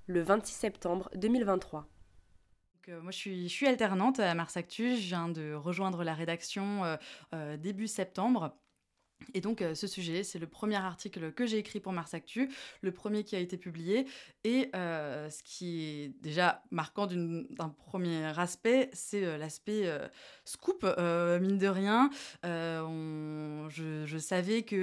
le 0.06 0.22
26 0.22 0.52
septembre 0.52 1.10
2023. 1.16 1.88
moi, 3.02 3.10
je 3.10 3.16
suis, 3.16 3.48
je 3.48 3.52
suis, 3.52 3.66
alternante 3.66 4.20
à 4.20 4.32
Mars 4.36 4.56
Actu. 4.56 4.94
Je 4.94 5.08
viens 5.08 5.28
de 5.28 5.52
rejoindre 5.52 6.04
la 6.04 6.14
rédaction 6.14 6.96
début 7.58 7.88
septembre. 7.88 8.54
Et 9.34 9.40
donc, 9.40 9.62
euh, 9.62 9.74
ce 9.74 9.86
sujet, 9.86 10.22
c'est 10.22 10.38
le 10.38 10.46
premier 10.46 10.76
article 10.76 11.32
que 11.32 11.46
j'ai 11.46 11.58
écrit 11.58 11.80
pour 11.80 11.92
Mars 11.92 12.14
Actu, 12.14 12.50
le 12.80 12.92
premier 12.92 13.24
qui 13.24 13.36
a 13.36 13.38
été 13.38 13.56
publié. 13.56 14.06
Et 14.44 14.70
euh, 14.74 15.28
ce 15.30 15.42
qui 15.42 15.82
est 15.84 16.08
déjà 16.22 16.62
marquant 16.70 17.06
d'un 17.06 17.68
premier 17.68 18.38
aspect, 18.38 18.90
c'est 18.92 19.24
euh, 19.24 19.38
l'aspect 19.38 19.90
scoop, 20.44 20.84
mine 20.84 21.58
de 21.58 21.68
rien. 21.68 22.10
je, 22.42 24.04
je, 24.06 24.18
savais 24.18 24.62
qu'il 24.62 24.78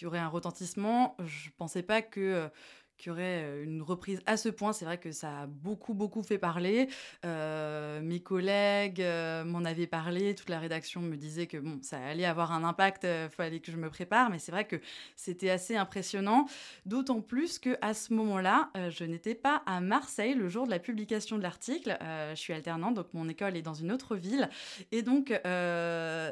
y 0.00 0.06
aurait 0.06 0.18
un 0.18 0.28
retentissement. 0.28 1.16
Je 1.24 1.48
ne 1.48 1.52
pensais 1.56 1.82
pas 1.82 2.02
que 2.02 2.48
qu'il 2.96 3.10
y 3.10 3.12
aurait 3.12 3.62
une 3.62 3.82
reprise 3.82 4.20
à 4.26 4.36
ce 4.36 4.48
point. 4.48 4.72
C'est 4.72 4.84
vrai 4.84 4.98
que 4.98 5.12
ça 5.12 5.42
a 5.42 5.46
beaucoup, 5.46 5.94
beaucoup 5.94 6.22
fait 6.22 6.38
parler. 6.38 6.88
Mes 7.22 8.20
collègues 8.20 9.04
m'en 9.44 9.64
avaient 9.64 9.86
parlé, 9.86 10.34
toute 10.34 10.48
la 10.48 10.58
rédaction 10.58 11.00
me 11.00 11.16
disait 11.16 11.46
que 11.46 11.58
bon, 11.58 11.78
ça 11.82 11.98
allait 11.98 12.24
avoir 12.24 12.52
un 12.52 12.64
impact, 12.64 13.04
il 13.04 13.28
fallait 13.30 13.60
que 13.60 13.72
je 13.72 13.76
me 13.76 13.90
prépare, 13.90 14.30
mais 14.30 14.38
c'est 14.38 14.52
vrai 14.52 14.64
que 14.64 14.76
c'était 15.16 15.50
assez 15.50 15.76
impressionnant, 15.76 16.46
d'autant 16.86 17.20
plus 17.20 17.58
que 17.58 17.76
à 17.80 17.94
ce 17.94 18.12
moment-là, 18.14 18.70
je 18.90 19.04
n'étais 19.04 19.34
pas 19.34 19.62
à 19.66 19.80
Marseille 19.80 20.34
le 20.34 20.48
jour 20.48 20.66
de 20.66 20.70
la 20.70 20.78
publication 20.78 21.38
de 21.38 21.42
l'article. 21.42 21.96
je 22.00 22.38
suis 22.38 22.52
alternante, 22.52 22.94
donc 22.94 23.06
mon 23.14 23.28
école 23.28 23.56
est 23.56 23.62
dans 23.62 23.74
une 23.74 23.92
autre 23.92 24.16
ville, 24.16 24.48
et 24.92 25.02
donc 25.02 25.28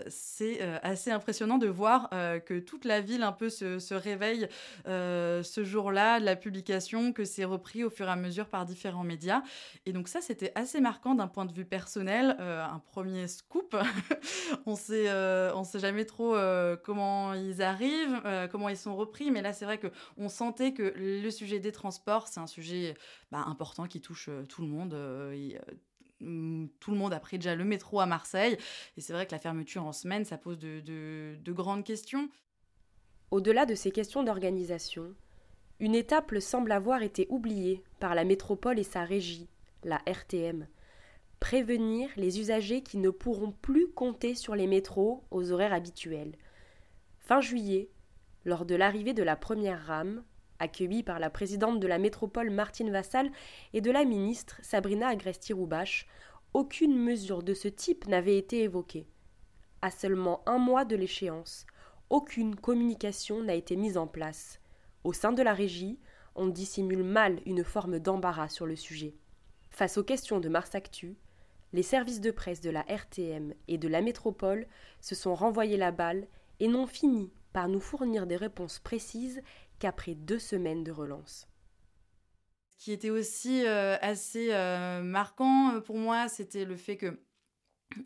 c'est 0.09 0.61
assez 0.83 1.11
impressionnant 1.11 1.59
de 1.59 1.69
voir 1.69 2.11
que 2.11 2.59
toute 2.59 2.85
la 2.85 3.01
ville 3.01 3.23
un 3.23 3.33
peu 3.33 3.51
se, 3.51 3.79
se 3.79 3.95
réveille 3.95 4.49
ce 4.87 5.65
jour-là 5.65 6.21
de 6.21 6.25
la 6.25 6.37
publication 6.37 6.52
que 7.15 7.25
c'est 7.25 7.45
repris 7.45 7.85
au 7.85 7.91
fur 7.91 8.07
et 8.07 8.11
à 8.11 8.17
mesure 8.17 8.49
par 8.49 8.65
différents 8.65 9.05
médias. 9.05 9.43
Et 9.87 9.93
donc 9.93 10.09
ça, 10.09 10.21
c'était 10.21 10.53
assez 10.55 10.81
marquant 10.81 11.15
d'un 11.15 11.29
point 11.29 11.45
de 11.45 11.53
vue 11.53 11.65
personnel. 11.65 12.37
Euh, 12.41 12.65
un 12.65 12.79
premier 12.79 13.29
scoop. 13.29 13.77
on 14.67 14.77
sait, 14.77 15.09
euh, 15.09 15.55
on 15.55 15.65
sait 15.65 15.79
jamais 15.79 16.05
trop 16.05 16.35
euh, 16.35 16.77
comment 16.77 17.35
ils 17.35 17.63
arrivent, 17.63 18.23
comment 18.51 18.69
ils 18.69 18.77
sont 18.77 18.97
repris. 18.97 19.31
Mais 19.31 19.43
là, 19.43 19.53
c'est 19.53 19.65
vrai 19.65 19.79
que 19.79 19.89
on 20.17 20.29
sentait 20.29 20.73
que 20.73 20.95
le 20.97 21.31
sujet 21.31 21.59
des 21.59 21.73
transports, 21.73 22.29
c'est 22.29 22.41
un 22.41 22.47
sujet 22.47 22.95
bah, 23.31 23.45
important 23.47 23.87
qui 23.87 24.01
touche 24.01 24.29
tout 24.49 24.63
le 24.63 24.69
monde. 24.69 24.97
Tout 26.81 26.91
le 26.93 26.97
monde 26.97 27.13
a 27.13 27.21
pris 27.21 27.39
déjà 27.39 27.55
le 27.55 27.65
métro 27.65 28.01
à 28.01 28.07
Marseille. 28.07 28.57
Et 28.97 29.01
c'est 29.01 29.13
vrai 29.13 29.27
que 29.27 29.33
la 29.33 29.39
fermeture 29.39 29.85
en 29.85 29.93
semaine, 29.93 30.25
ça 30.25 30.39
pose 30.39 30.59
de 30.59 31.53
grandes 31.53 31.85
questions. 31.85 32.29
Au-delà 33.33 33.65
de 33.65 33.75
ces 33.75 33.91
questions 33.91 34.23
d'organisation, 34.23 35.15
une 35.83 35.97
étape 35.97 36.39
semble 36.39 36.71
avoir 36.71 37.03
été 37.03 37.27
oubliée 37.29 37.83
par 37.99 38.15
la 38.15 38.23
métropole 38.23 38.79
et 38.79 38.85
sa 38.85 39.03
régie, 39.03 39.49
la 39.83 40.01
RTM. 40.07 40.69
Prévenir 41.41 42.09
les 42.17 42.39
usagers 42.39 42.85
qui 42.85 42.99
ne 42.99 43.11
pourront 43.11 43.51
plus 43.51 43.89
compter 43.89 44.37
sur 44.37 44.55
les 44.55 44.69
métros 44.69 45.25
aux 45.33 45.51
horaires 45.51 45.73
habituels. 45.73 46.37
Fin 47.19 47.41
juillet, 47.41 47.91
lors 48.45 48.65
de 48.65 48.77
l'arrivée 48.77 49.13
de 49.13 49.25
la 49.25 49.35
première 49.35 49.85
rame, 49.85 50.23
accueillie 50.61 51.03
par 51.03 51.19
la 51.19 51.31
présidente 51.31 51.81
de 51.81 51.89
la 51.89 51.99
métropole 51.99 52.51
Martine 52.51 52.93
Vassal 52.93 53.33
et 53.73 53.81
de 53.81 53.91
la 53.91 54.05
ministre 54.05 54.61
Sabrina 54.63 55.09
Agresti-Roubache, 55.09 56.07
aucune 56.55 56.97
mesure 56.97 57.43
de 57.43 57.55
ce 57.55 57.67
type 57.67 58.07
n'avait 58.07 58.39
été 58.39 58.63
évoquée. 58.63 59.09
À 59.81 59.91
seulement 59.91 60.45
un 60.47 60.59
mois 60.59 60.85
de 60.85 60.95
l'échéance, 60.95 61.67
aucune 62.09 62.55
communication 62.55 63.43
n'a 63.43 63.55
été 63.55 63.75
mise 63.75 63.97
en 63.97 64.07
place. 64.07 64.62
Au 65.05 65.13
sein 65.13 65.33
de 65.33 65.43
la 65.43 65.55
régie, 65.55 65.99
on 66.35 66.47
dissimule 66.47 67.03
mal 67.03 67.41
une 67.45 67.65
forme 67.65 67.99
d'embarras 67.99 68.49
sur 68.49 68.67
le 68.67 68.77
sujet. 68.77 69.15
Face 69.71 69.99
aux 69.99 70.05
questions 70.05 70.39
de 70.39 70.49
Mars 70.49 70.75
Actu, 70.75 71.17
les 71.73 71.83
services 71.83 72.21
de 72.21 72.31
presse 72.31 72.61
de 72.61 72.71
la 72.71 72.83
RTM 72.83 73.55
et 73.69 73.79
de 73.79 73.89
la 73.89 74.03
métropole 74.03 74.67
se 75.01 75.15
sont 75.15 75.35
renvoyés 75.35 75.77
la 75.77 75.91
balle 75.91 76.27
et 76.61 76.69
n'ont 76.69 76.87
fini 76.87 77.33
par 77.53 77.69
nous 77.69 77.81
fournir 77.81 78.27
des 78.27 78.37
réponses 78.37 78.79
précises 78.79 79.43
qu'après 79.79 80.15
deux 80.15 80.39
semaines 80.39 80.85
de 80.85 80.93
relance. 80.93 81.49
Ce 82.71 82.85
qui 82.85 82.93
était 82.93 83.11
aussi 83.11 83.67
euh, 83.67 83.97
assez 84.01 84.53
euh, 84.53 85.03
marquant 85.03 85.75
euh, 85.75 85.81
pour 85.81 85.97
moi, 85.97 86.29
c'était 86.29 86.65
le 86.65 86.77
fait 86.77 86.97
que 86.97 87.19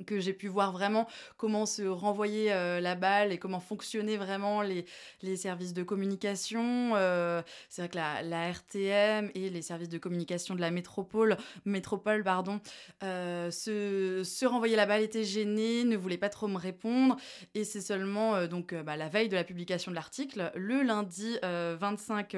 que 0.06 0.20
j'ai 0.20 0.32
pu 0.32 0.48
voir 0.48 0.72
vraiment 0.72 1.06
comment 1.36 1.66
se 1.66 1.82
renvoyer 1.82 2.52
euh, 2.52 2.80
la 2.80 2.94
balle 2.94 3.32
et 3.32 3.38
comment 3.38 3.60
fonctionnaient 3.60 4.16
vraiment 4.16 4.62
les, 4.62 4.84
les 5.22 5.36
services 5.36 5.74
de 5.74 5.82
communication. 5.82 6.92
Euh, 6.94 7.42
c'est 7.68 7.82
vrai 7.82 7.88
que 7.88 7.96
la, 7.96 8.46
RTM 8.46 9.30
et 9.34 9.50
les 9.50 9.62
services 9.62 9.88
de 9.88 9.98
communication 9.98 10.54
de 10.54 10.60
la 10.60 10.70
métropole, 10.70 11.36
métropole 11.64 12.22
pardon, 12.22 12.60
euh, 13.02 13.50
se, 13.50 14.22
se 14.24 14.46
renvoyer 14.46 14.76
la 14.76 14.86
balle 14.86 15.02
étaient 15.02 15.24
gênés, 15.24 15.84
ne 15.84 15.96
voulaient 15.96 16.16
pas 16.16 16.28
trop 16.28 16.46
me 16.46 16.58
répondre. 16.58 17.16
Et 17.54 17.64
c'est 17.64 17.80
seulement 17.80 18.46
donc 18.46 18.74
bah, 18.74 18.96
la 18.96 19.08
veille 19.08 19.28
de 19.28 19.34
la 19.34 19.44
publication 19.44 19.90
de 19.90 19.96
l'article, 19.96 20.52
le 20.54 20.82
lundi 20.82 21.36
25 21.42 22.36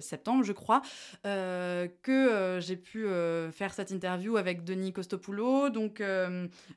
septembre, 0.00 0.44
je 0.44 0.52
crois, 0.52 0.82
que 1.24 2.58
j'ai 2.60 2.76
pu 2.76 3.06
faire 3.52 3.74
cette 3.74 3.90
interview 3.90 4.36
avec 4.36 4.64
Denis 4.64 4.92
Costopoulou. 4.92 5.70
Donc 5.70 6.00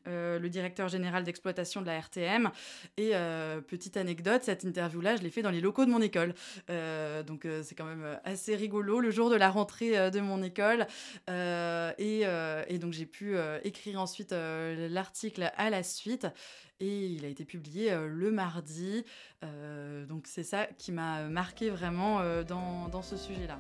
le 0.06 0.48
directeur 0.48 0.88
général 0.88 1.24
d'exploitation 1.24 1.82
de 1.82 1.86
la 1.88 2.00
RTM. 2.00 2.52
Et 2.98 3.12
euh, 3.14 3.62
petite 3.62 3.98
anecdote, 3.98 4.44
cette 4.44 4.64
interview-là, 4.64 5.16
je 5.16 5.22
l'ai 5.22 5.30
fait 5.30 5.42
dans 5.42 5.52
les 5.52 5.62
locaux 5.62 5.86
de 5.86 5.92
mon 5.92 6.02
école. 6.02 6.34
Euh, 6.70 7.24
donc 7.24 7.48
c'est 7.64 7.76
quand 7.76 7.86
même 7.86 8.20
assez 8.24 8.56
rigolo, 8.56 9.00
le 9.00 9.12
jour 9.12 9.30
de 9.30 9.36
la 9.36 9.50
rentrée 9.50 10.12
de 10.12 10.20
mon 10.20 10.42
école. 10.44 10.88
Et, 11.28 12.78
donc 12.80 12.94
j'ai 12.94 13.06
pu 13.06 13.36
écrire 13.64 14.00
ensuite 14.00 14.32
l'article 14.34 15.52
à 15.58 15.70
la 15.70 15.84
suite. 15.84 16.28
Et 16.82 17.08
il 17.08 17.26
a 17.26 17.28
été 17.28 17.44
publié 17.44 17.92
le 17.92 18.32
mardi. 18.32 19.04
donc 20.08 20.28
c'est 20.28 20.44
ça 20.44 20.66
qui 20.78 20.92
m'a 20.92 21.24
marqué 21.24 21.70
vraiment 21.70 22.22
dans 22.44 23.02
ce 23.02 23.18
sujet-là. 23.18 23.60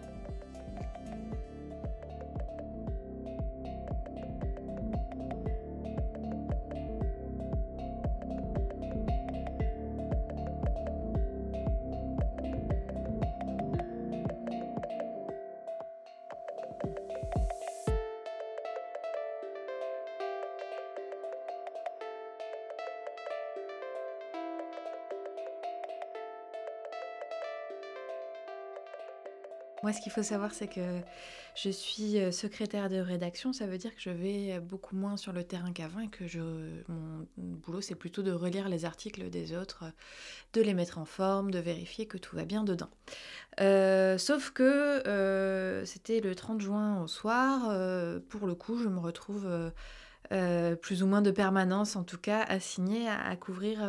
Moi, 29.81 29.93
ce 29.93 30.01
qu'il 30.01 30.11
faut 30.11 30.23
savoir, 30.23 30.53
c'est 30.53 30.67
que 30.67 30.99
je 31.55 31.69
suis 31.69 32.19
euh, 32.19 32.31
secrétaire 32.31 32.89
de 32.89 32.97
rédaction. 32.97 33.53
Ça 33.53 33.65
veut 33.65 33.77
dire 33.77 33.95
que 33.95 34.01
je 34.01 34.09
vais 34.09 34.59
beaucoup 34.59 34.95
moins 34.95 35.15
sur 35.15 35.31
le 35.31 35.43
terrain 35.43 35.71
qu'avant 35.71 36.01
et 36.01 36.09
que 36.09 36.27
je, 36.27 36.41
mon 36.89 37.25
boulot, 37.37 37.79
c'est 37.79 37.95
plutôt 37.95 38.21
de 38.21 38.31
relire 38.31 38.67
les 38.67 38.83
articles 38.83 39.29
des 39.29 39.55
autres, 39.55 39.85
de 40.53 40.61
les 40.61 40.73
mettre 40.73 40.97
en 40.97 41.05
forme, 41.05 41.51
de 41.51 41.59
vérifier 41.59 42.07
que 42.07 42.17
tout 42.17 42.35
va 42.35 42.43
bien 42.43 42.63
dedans. 42.63 42.89
Euh, 43.61 44.17
sauf 44.17 44.51
que 44.51 45.07
euh, 45.07 45.85
c'était 45.85 46.19
le 46.19 46.35
30 46.35 46.59
juin 46.59 47.01
au 47.01 47.07
soir. 47.07 47.61
pour 48.27 48.47
le 48.47 48.55
coup, 48.55 48.77
je 48.77 48.89
me 48.89 48.99
retrouve 48.99 49.47
plus 50.81 51.03
ou 51.03 51.07
moins 51.07 51.21
de 51.21 51.31
permanence, 51.31 51.95
en 51.95 52.03
tout 52.03 52.19
cas, 52.19 52.43
assignée 52.43 53.07
à, 53.07 53.21
à 53.21 53.35
couvrir 53.37 53.79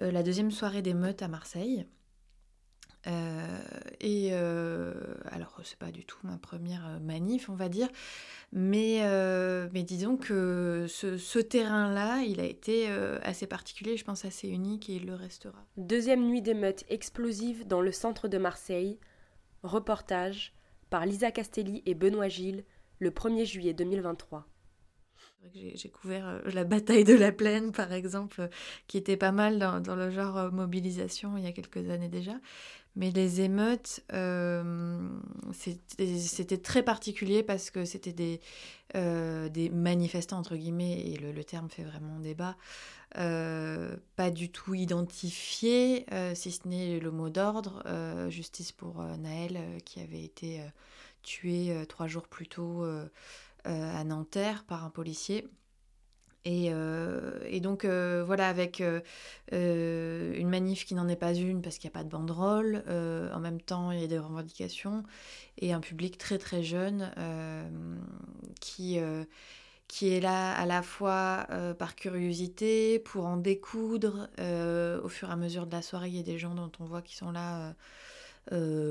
la 0.00 0.22
deuxième 0.22 0.50
soirée 0.50 0.82
d'émeute 0.82 1.22
à 1.22 1.28
Marseille. 1.28 1.86
Euh, 3.08 3.58
et 4.00 4.30
euh, 4.32 4.92
alors, 5.30 5.58
c'est 5.64 5.78
pas 5.78 5.90
du 5.90 6.04
tout 6.04 6.18
ma 6.24 6.36
première 6.36 6.86
euh, 6.86 6.98
manif, 6.98 7.48
on 7.48 7.54
va 7.54 7.68
dire, 7.68 7.88
mais, 8.52 9.00
mais 9.72 9.82
disons 9.82 10.16
que 10.16 10.86
ce, 10.88 11.38
terrain-là, 11.38 12.22
il 12.22 12.40
a 12.40 12.44
été 12.44 12.88
assez 13.22 13.46
particulier, 13.46 13.96
je 13.96 14.04
pense 14.04 14.24
assez 14.24 14.48
unique 14.48 14.88
et 14.88 14.94
il 14.94 15.06
le 15.06 15.14
restera. 15.14 15.64
Deuxième 15.76 16.26
nuit 16.26 16.42
d'émeute 16.42 16.84
explosive 16.88 17.66
dans 17.66 17.80
le 17.80 17.92
centre 17.92 18.28
de 18.28 18.38
Marseille. 18.38 18.98
Reportage 19.62 20.54
par 20.88 21.04
Lisa 21.04 21.30
Castelli 21.32 21.82
et 21.84 21.94
Benoît 21.94 22.28
Gilles 22.28 22.64
le 23.00 23.10
1er 23.10 23.44
juillet 23.44 23.74
2023. 23.74 24.46
J'ai 25.54 25.88
couvert 25.88 26.42
la 26.52 26.64
bataille 26.64 27.04
de 27.04 27.14
la 27.14 27.32
plaine, 27.32 27.72
par 27.72 27.92
exemple, 27.92 28.48
qui 28.86 28.98
était 28.98 29.16
pas 29.16 29.32
mal 29.32 29.58
dans, 29.58 29.80
dans, 29.80 29.96
le 29.96 30.10
genre 30.10 30.52
mobilisation 30.52 31.36
il 31.36 31.44
y 31.44 31.46
a 31.46 31.52
quelques 31.52 31.90
années 31.90 32.08
déjà. 32.08 32.34
Mais 32.96 33.10
les 33.10 33.42
émeutes, 33.42 34.00
euh, 34.12 35.08
c'était 35.52 36.58
très 36.58 36.82
particulier 36.82 37.42
parce 37.42 37.70
que 37.70 37.84
c'était 37.84 38.12
des, 38.12 38.40
euh, 38.96 39.48
manifestants, 39.72 40.38
entre 40.38 40.56
guillemets, 40.56 41.00
et 41.00 41.16
le, 41.16 41.44
terme 41.44 41.70
fait 41.70 41.84
vraiment 41.84 42.18
débat, 42.18 42.56
euh, 43.16 43.96
pas 44.16 44.30
du 44.30 44.50
tout 44.50 44.74
identifiés, 44.74 46.06
si 46.34 46.50
ce 46.50 46.66
n'est 46.66 46.98
le 46.98 47.10
mot 47.10 47.30
d'ordre, 47.30 47.84
justice 48.30 48.72
pour 48.72 49.02
Naël, 49.02 49.60
qui 49.84 50.00
avait 50.00 50.24
été 50.24 50.60
tué 51.22 51.72
trois 51.88 52.08
jours 52.08 52.26
plus 52.26 52.48
tôt 52.48 52.84
à 53.64 54.04
Nanterre 54.04 54.64
par 54.64 54.84
un 54.84 54.90
policier. 54.90 55.46
Euh, 56.46 57.40
et, 57.46 57.60
donc 57.60 57.84
euh, 57.84 58.22
voilà, 58.24 58.48
avec 58.48 58.80
euh, 58.80 60.34
une 60.34 60.48
manif 60.48 60.84
qui 60.86 60.94
n'en 60.94 61.08
est 61.08 61.16
pas 61.16 61.34
une 61.34 61.62
parce 61.62 61.78
qu'il 61.78 61.88
n'y 61.88 61.92
a 61.92 61.98
pas 61.98 62.04
de 62.04 62.08
banderole, 62.08 62.82
en 62.88 63.40
même 63.40 63.60
temps 63.60 63.90
il 63.90 64.00
y 64.00 64.04
a 64.04 64.06
des 64.06 64.18
revendications, 64.18 65.04
et 65.58 65.72
un 65.72 65.80
public 65.80 66.18
très 66.18 66.38
très 66.38 66.62
jeune 66.62 67.10
qui, 68.60 68.98
qui 69.88 70.14
est 70.14 70.20
là 70.20 70.52
à 70.52 70.66
la 70.66 70.82
fois 70.82 71.46
par 71.78 71.96
curiosité, 71.96 72.98
pour 72.98 73.26
en 73.26 73.36
découdre. 73.36 74.28
au 74.38 75.08
fur 75.08 75.28
et 75.28 75.32
à 75.32 75.36
mesure 75.36 75.66
de 75.66 75.72
la 75.72 75.82
soirée, 75.82 76.08
il 76.08 76.16
y 76.16 76.20
a 76.20 76.22
des 76.22 76.38
gens 76.38 76.54
dont 76.54 76.72
on 76.80 76.84
voit 76.84 77.02
qui 77.02 77.16
sont 77.16 77.32
là. 77.32 77.74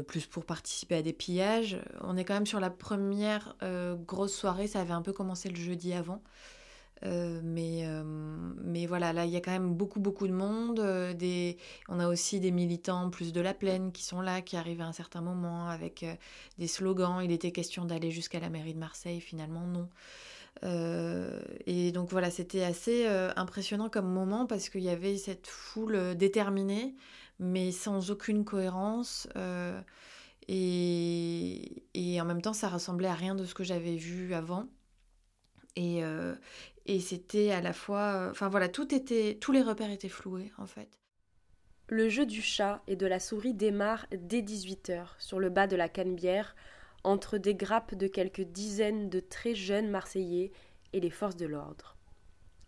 plus 0.07 0.25
pour 0.27 0.45
participer 0.45 0.95
à 0.95 1.01
des 1.01 1.13
pillages. 1.13 1.77
On 2.01 2.17
est 2.17 2.25
quand 2.25 2.35
même 2.35 2.45
sur 2.45 2.59
la 2.59 2.69
première 2.69 3.55
grosse 4.05 4.35
soirée, 4.35 4.67
ça 4.67 4.81
avait 4.81 4.93
un 4.93 5.01
peu 5.01 5.13
commencé 5.13 5.49
le 5.49 5.55
jeudi 5.55 5.93
avant. 5.93 6.21
Euh, 7.05 7.39
mais, 7.43 7.85
euh, 7.85 8.03
mais 8.03 8.85
voilà, 8.85 9.13
là, 9.13 9.25
il 9.25 9.31
y 9.31 9.35
a 9.35 9.41
quand 9.41 9.51
même 9.51 9.73
beaucoup, 9.73 9.99
beaucoup 9.99 10.27
de 10.27 10.33
monde. 10.33 10.79
Euh, 10.79 11.13
des... 11.13 11.57
On 11.89 11.99
a 11.99 12.07
aussi 12.07 12.39
des 12.39 12.51
militants 12.51 13.09
plus 13.09 13.31
de 13.33 13.41
la 13.41 13.53
plaine 13.53 13.91
qui 13.91 14.03
sont 14.03 14.21
là, 14.21 14.41
qui 14.41 14.57
arrivent 14.57 14.81
à 14.81 14.87
un 14.87 14.93
certain 14.93 15.21
moment 15.21 15.67
avec 15.67 16.05
des 16.57 16.67
slogans. 16.67 17.21
Il 17.23 17.31
était 17.31 17.51
question 17.51 17.85
d'aller 17.85 18.11
jusqu'à 18.11 18.39
la 18.39 18.49
mairie 18.49 18.73
de 18.73 18.79
Marseille, 18.79 19.21
finalement, 19.21 19.65
non. 19.67 19.89
et 21.65 21.91
donc 21.91 22.09
voilà, 22.09 22.31
c'était 22.31 22.63
assez 22.63 23.05
impressionnant 23.35 23.89
comme 23.89 24.11
moment 24.11 24.47
parce 24.47 24.69
qu'il 24.69 24.81
y 24.81 24.89
avait 24.89 25.17
cette 25.17 25.47
foule 25.47 26.15
déterminée, 26.15 26.95
mais 27.39 27.71
sans 27.71 28.11
aucune 28.11 28.43
cohérence. 28.43 29.27
Et, 30.49 31.83
et, 31.93 32.21
en 32.21 32.25
même 32.25 32.41
temps, 32.41 32.53
ça 32.53 32.69
ressemblait 32.69 33.09
à 33.09 33.13
rien 33.13 33.35
de 33.35 33.45
ce 33.45 33.53
que 33.53 33.63
j'avais 33.63 33.97
vu 33.97 34.33
avant. 34.33 34.67
Et, 35.75 36.01
et 36.87 36.99
c'était 36.99 37.51
à 37.51 37.61
la 37.61 37.73
fois. 37.73 38.13
Euh, 38.15 38.31
enfin 38.31 38.49
voilà, 38.49 38.69
tout 38.69 38.93
était, 38.95 39.37
tous 39.39 39.51
les 39.51 39.61
repères 39.61 39.91
étaient 39.91 40.09
floués 40.09 40.51
en 40.57 40.65
fait. 40.65 40.99
Le 41.89 42.09
jeu 42.09 42.25
du 42.25 42.41
chat 42.41 42.81
et 42.87 42.95
de 42.95 43.05
la 43.05 43.19
souris 43.19 43.53
démarre 43.53 44.07
dès 44.11 44.41
18h 44.41 45.07
sur 45.19 45.39
le 45.39 45.49
bas 45.49 45.67
de 45.67 45.75
la 45.75 45.87
Canebière, 45.87 46.55
entre 47.03 47.37
des 47.37 47.55
grappes 47.55 47.95
de 47.95 48.07
quelques 48.07 48.41
dizaines 48.41 49.09
de 49.09 49.19
très 49.19 49.55
jeunes 49.55 49.89
Marseillais 49.89 50.51
et 50.91 50.99
les 50.99 51.09
forces 51.09 51.37
de 51.37 51.45
l'ordre. 51.45 51.95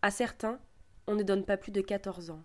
À 0.02 0.12
certains, 0.12 0.60
on 1.08 1.16
ne 1.16 1.24
donne 1.24 1.44
pas 1.44 1.58
plus 1.58 1.74
de 1.74 1.82
14 1.82 2.30
ans. 2.30 2.44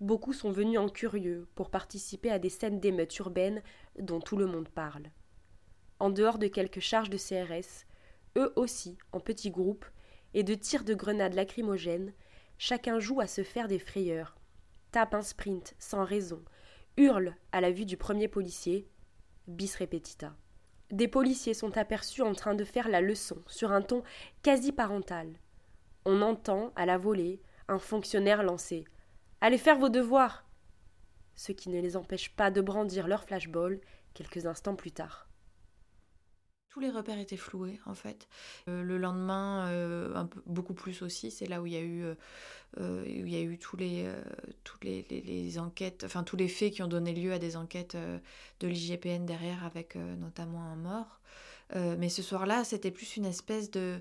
Beaucoup 0.00 0.32
sont 0.32 0.52
venus 0.52 0.78
en 0.78 0.88
curieux 0.88 1.46
pour 1.54 1.70
participer 1.70 2.30
à 2.30 2.38
des 2.38 2.48
scènes 2.48 2.80
d'émeutes 2.80 3.18
urbaines 3.18 3.62
dont 3.98 4.20
tout 4.20 4.36
le 4.36 4.46
monde 4.46 4.68
parle. 4.68 5.10
En 5.98 6.08
dehors 6.08 6.38
de 6.38 6.46
quelques 6.46 6.80
charges 6.80 7.10
de 7.10 7.18
CRS, 7.18 7.84
eux 8.38 8.52
aussi, 8.56 8.96
en 9.12 9.20
petits 9.20 9.50
groupes, 9.50 9.84
et 10.34 10.42
de 10.42 10.54
tirs 10.54 10.84
de 10.84 10.94
grenades 10.94 11.34
lacrymogènes, 11.34 12.12
chacun 12.58 12.98
joue 12.98 13.20
à 13.20 13.26
se 13.26 13.42
faire 13.42 13.68
des 13.68 13.78
frayeurs, 13.78 14.36
tape 14.90 15.14
un 15.14 15.22
sprint 15.22 15.74
sans 15.78 16.04
raison, 16.04 16.42
hurle 16.96 17.34
à 17.52 17.60
la 17.60 17.70
vue 17.70 17.86
du 17.86 17.96
premier 17.96 18.28
policier, 18.28 18.88
bis 19.46 19.76
repetita. 19.76 20.36
Des 20.90 21.08
policiers 21.08 21.54
sont 21.54 21.76
aperçus 21.76 22.22
en 22.22 22.34
train 22.34 22.54
de 22.54 22.64
faire 22.64 22.88
la 22.88 23.00
leçon 23.00 23.42
sur 23.46 23.72
un 23.72 23.82
ton 23.82 24.02
quasi 24.42 24.72
parental. 24.72 25.28
On 26.04 26.22
entend, 26.22 26.72
à 26.76 26.86
la 26.86 26.96
volée, 26.96 27.42
un 27.68 27.78
fonctionnaire 27.78 28.42
lancer 28.42 28.84
Allez 29.40 29.58
faire 29.58 29.78
vos 29.78 29.90
devoirs 29.90 30.44
ce 31.38 31.52
qui 31.52 31.70
ne 31.70 31.80
les 31.80 31.96
empêche 31.96 32.34
pas 32.34 32.50
de 32.50 32.60
brandir 32.60 33.06
leur 33.06 33.22
flashball 33.22 33.80
quelques 34.12 34.46
instants 34.46 34.74
plus 34.74 34.90
tard 34.90 35.27
tous 36.70 36.80
les 36.80 36.90
repères 36.90 37.18
étaient 37.18 37.36
floués 37.36 37.80
en 37.86 37.94
fait. 37.94 38.28
Euh, 38.68 38.82
le 38.82 38.98
lendemain, 38.98 39.68
euh, 39.68 40.24
beaucoup 40.46 40.74
plus 40.74 41.02
aussi, 41.02 41.30
c'est 41.30 41.46
là 41.46 41.62
où 41.62 41.66
il 41.66 41.72
y 41.72 41.76
a 41.76 41.80
eu, 41.80 42.04
euh, 42.78 43.56
tous 43.60 43.76
les, 43.76 44.08
toutes 44.64 45.58
enquêtes, 45.58 46.04
enfin 46.04 46.22
tous 46.22 46.36
les 46.36 46.48
faits 46.48 46.74
qui 46.74 46.82
ont 46.82 46.88
donné 46.88 47.12
lieu 47.12 47.32
à 47.32 47.38
des 47.38 47.56
enquêtes 47.56 47.96
de 48.60 48.68
l'IGPN 48.68 49.24
derrière 49.24 49.64
avec 49.64 49.96
notamment 49.96 50.62
un 50.62 50.76
mort. 50.76 51.20
mais 51.74 52.08
ce 52.08 52.22
soir-là, 52.22 52.64
c'était 52.64 52.90
plus 52.90 53.16
une 53.16 53.26
espèce 53.26 53.70
de 53.70 54.00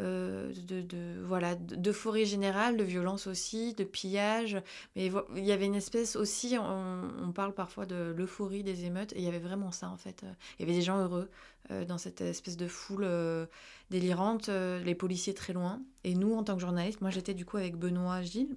euh, 0.00 0.50
de, 0.66 1.20
voilà, 1.22 1.54
d'euphorie 1.54 2.24
générale, 2.24 2.78
de 2.78 2.84
violence 2.84 3.26
aussi, 3.26 3.74
de 3.74 3.84
pillage. 3.84 4.56
Mais 4.96 5.10
il 5.36 5.44
y 5.44 5.52
avait 5.52 5.66
une 5.66 5.74
espèce 5.74 6.16
aussi, 6.16 6.56
on, 6.58 7.32
parle 7.32 7.52
parfois 7.52 7.84
de 7.84 8.12
l'euphorie 8.16 8.62
des 8.62 8.84
émeutes, 8.84 9.12
et 9.12 9.18
il 9.18 9.24
y 9.24 9.28
avait 9.28 9.38
vraiment 9.38 9.70
ça 9.70 9.88
en 9.88 9.96
fait. 9.96 10.24
Il 10.58 10.62
y 10.62 10.64
avait 10.64 10.78
des 10.78 10.82
gens 10.82 10.98
heureux 10.98 11.28
euh, 11.70 11.84
dans 11.84 11.98
cette 11.98 12.22
espèce 12.22 12.56
de 12.56 12.66
foule 12.66 13.04
euh, 13.04 13.46
délirante, 13.90 14.48
les 14.48 14.94
policiers 14.94 15.34
très 15.34 15.52
loin. 15.52 15.82
Et 16.04 16.14
nous, 16.14 16.34
en 16.34 16.42
tant 16.42 16.54
que 16.54 16.60
journalistes, 16.60 17.00
moi 17.02 17.10
j'étais 17.10 17.34
du 17.34 17.44
coup 17.44 17.58
avec 17.58 17.76
Benoît 17.76 18.22
Gilles. 18.22 18.56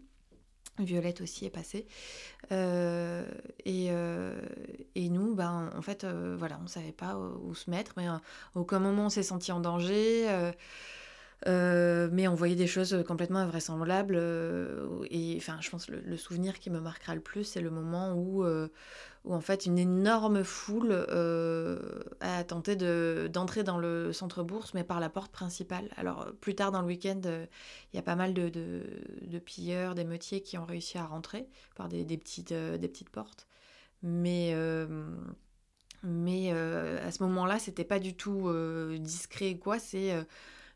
Violette 0.77 1.21
aussi 1.21 1.45
est 1.45 1.49
passée. 1.49 1.85
et, 2.51 3.87
et, 4.95 5.09
nous, 5.09 5.35
ben, 5.35 5.69
en 5.73 5.81
fait, 5.81 6.05
voilà, 6.05 6.57
on 6.59 6.63
ne 6.63 6.67
savait 6.67 6.91
pas 6.91 7.17
où, 7.17 7.55
se 7.55 7.69
mettre, 7.69 7.93
mais 7.97 8.07
à 8.07 8.21
aucun 8.55 8.79
moment 8.79 9.05
on 9.05 9.09
s'est 9.09 9.23
senti 9.23 9.51
en 9.51 9.59
danger. 9.59 10.53
Euh, 11.47 12.09
mais 12.11 12.27
on 12.27 12.33
voyait 12.33 12.55
des 12.55 12.67
choses 12.67 13.03
complètement 13.07 13.39
invraisemblables. 13.39 14.15
Euh, 14.17 15.05
et 15.11 15.35
enfin, 15.37 15.57
je 15.61 15.69
pense 15.69 15.89
le, 15.89 15.99
le 15.99 16.17
souvenir 16.17 16.59
qui 16.59 16.69
me 16.69 16.79
marquera 16.79 17.13
le 17.13 17.21
plus, 17.21 17.43
c'est 17.43 17.61
le 17.61 17.69
moment 17.69 18.13
où, 18.13 18.43
euh, 18.43 18.69
où 19.25 19.33
en 19.33 19.41
fait 19.41 19.65
une 19.65 19.77
énorme 19.77 20.43
foule 20.43 20.93
a 22.19 22.43
tenté 22.45 22.75
d'entrer 23.29 23.63
dans 23.63 23.77
le 23.77 24.13
centre 24.13 24.43
bourse, 24.43 24.73
mais 24.73 24.83
par 24.83 24.99
la 24.99 25.09
porte 25.09 25.31
principale. 25.31 25.89
Alors 25.97 26.27
plus 26.41 26.55
tard 26.55 26.71
dans 26.71 26.81
le 26.81 26.87
week-end, 26.87 27.21
il 27.25 27.95
y 27.95 27.99
a 27.99 28.03
pas 28.03 28.15
mal 28.15 28.33
de, 28.33 28.49
de, 28.49 28.81
de 29.21 29.39
pilleurs, 29.39 29.93
d'émeutiers 29.93 30.41
qui 30.41 30.57
ont 30.57 30.65
réussi 30.65 30.97
à 30.97 31.05
rentrer 31.05 31.47
par 31.75 31.89
des, 31.89 32.05
des 32.05 32.17
petites, 32.17 32.53
des 32.53 32.87
petites 32.87 33.09
portes. 33.09 33.47
Mais 34.03 34.55
mais 36.03 36.51
à 36.51 37.11
ce 37.11 37.23
moment-là, 37.23 37.59
c'était 37.59 37.83
pas 37.83 37.99
du 37.99 38.15
tout 38.15 38.49
discret 38.99 39.57
quoi. 39.57 39.79
C'est 39.79 40.13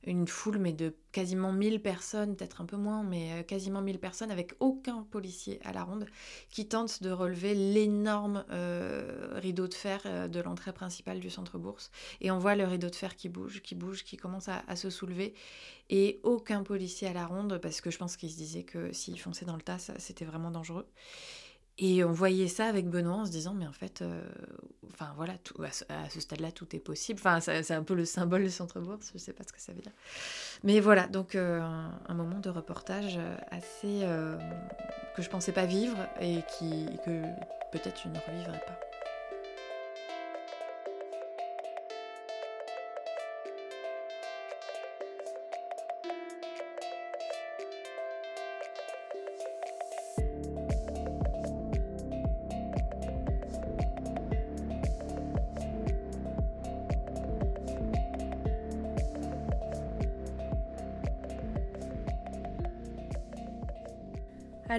une 0.04 0.28
foule, 0.28 0.58
mais 0.58 0.74
de 0.74 0.96
quasiment 1.12 1.52
1000 1.52 1.82
personnes, 1.82 2.36
peut-être 2.36 2.62
un 2.62 2.66
peu 2.66 2.78
moins, 2.78 3.04
mais 3.04 3.34
euh, 3.34 3.44
quasiment 3.44 3.82
1000 3.82 4.00
personnes, 4.00 4.32
avec 4.32 4.54
aucun 4.60 5.04
policier 5.04 5.60
à 5.64 5.74
la 5.74 5.84
ronde, 5.84 6.06
qui 6.50 6.68
tentent 6.68 7.04
de 7.04 7.12
relever 7.12 7.54
l'énorme 7.54 8.46
euh, 8.52 9.32
rideau 9.36 9.68
de 9.68 9.74
fer 9.74 10.02
euh, 10.06 10.28
de 10.28 10.40
l'entrée 10.40 10.74
principale 10.74 11.20
du 11.20 11.30
centre 11.30 11.58
bourse. 11.58 11.92
Et 12.22 12.32
on 12.32 12.40
voit 12.40 12.56
le 12.56 12.64
rideau 12.64 12.90
de 12.90 12.96
fer 12.96 13.16
qui 13.16 13.30
bouge, 13.30 13.62
qui 13.62 13.76
bouge, 13.76 14.04
qui 14.04 14.18
commence 14.18 14.48
à, 14.48 14.76
se 14.76 14.90
soulever. 14.90 15.34
Et 15.90 16.20
aucun 16.24 16.64
policier 16.64 17.08
à 17.08 17.14
la 17.14 17.26
ronde, 17.26 17.58
parce 17.62 17.82
que 17.82 17.92
je 17.92 17.98
pense 17.98 18.16
qu'ils 18.16 18.32
se 18.32 18.38
disaient 18.38 18.64
que 18.64 18.94
s'ils 18.94 19.20
fonçaient 19.20 19.46
dans 19.46 19.56
le 19.56 19.62
tas, 19.62 19.80
c'était 19.98 20.26
vraiment 20.26 20.52
dangereux. 20.52 20.88
Et 21.82 22.04
on 22.04 22.12
voyait 22.12 22.50
ça 22.50 22.66
avec 22.66 22.90
Benoît 22.90 23.16
en 23.16 23.26
se 23.26 23.32
disant, 23.32 23.54
mais 23.54 23.66
en 23.66 23.72
fait, 23.72 24.02
euh, 24.02 24.22
enfin 24.92 25.14
voilà, 25.16 25.34
à 25.90 26.10
ce, 26.10 26.20
stade-là, 26.20 26.52
tout 26.52 26.76
est 26.76 26.80
possible. 26.80 27.20
Enfin, 27.24 27.40
c'est 27.40 27.72
un 27.72 27.84
peu 27.84 27.94
le 27.94 28.04
symbole 28.04 28.44
du 28.44 28.50
centre-bourse, 28.50 29.08
je 29.10 29.14
ne 29.14 29.20
sais 29.20 29.34
pas 29.34 29.46
ce 29.48 29.54
que 29.54 29.62
ça 29.62 29.72
veut 29.72 29.82
dire. 29.82 29.94
Mais 30.64 30.82
voilà, 30.82 31.08
donc 31.08 31.36
euh, 31.36 31.62
un, 31.62 32.14
moment 32.14 32.40
de 32.40 32.50
reportage 32.50 33.18
assez 33.50 34.06
que 35.16 35.22
je 35.22 35.30
pensais 35.30 35.54
pas 35.54 35.66
vivre 35.66 35.98
et 36.20 36.42
qui, 36.58 36.86
que 37.06 37.22
peut-être 37.72 38.02
je 38.04 38.10
ne 38.10 38.20
revivrai 38.20 38.60
pas. 38.68 38.89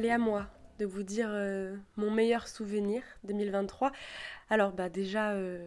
Allez 0.00 0.08
à 0.08 0.16
moi 0.16 0.46
de 0.78 0.86
vous 0.86 1.02
dire 1.02 1.28
euh, 1.30 1.76
mon 1.98 2.10
meilleur 2.10 2.48
souvenir 2.48 3.02
2023. 3.24 3.92
Alors 4.48 4.72
bah 4.72 4.88
déjà 4.88 5.32
euh, 5.32 5.62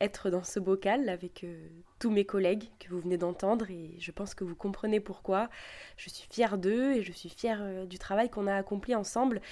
être 0.00 0.30
dans 0.30 0.42
ce 0.42 0.58
bocal 0.58 1.10
avec 1.10 1.44
euh, 1.44 1.68
tous 1.98 2.10
mes 2.10 2.24
collègues 2.24 2.70
que 2.78 2.88
vous 2.88 2.98
venez 2.98 3.18
d'entendre 3.18 3.70
et 3.70 3.94
je 3.98 4.10
pense 4.10 4.34
que 4.34 4.42
vous 4.42 4.54
comprenez 4.54 5.00
pourquoi. 5.00 5.50
Je 5.98 6.08
suis 6.08 6.26
fière 6.32 6.56
d'eux 6.56 6.92
et 6.92 7.02
je 7.02 7.12
suis 7.12 7.28
fière 7.28 7.86
du 7.86 7.98
travail 7.98 8.30
qu'on 8.30 8.46
a 8.46 8.54
accompli 8.54 8.94
ensemble, 8.94 9.42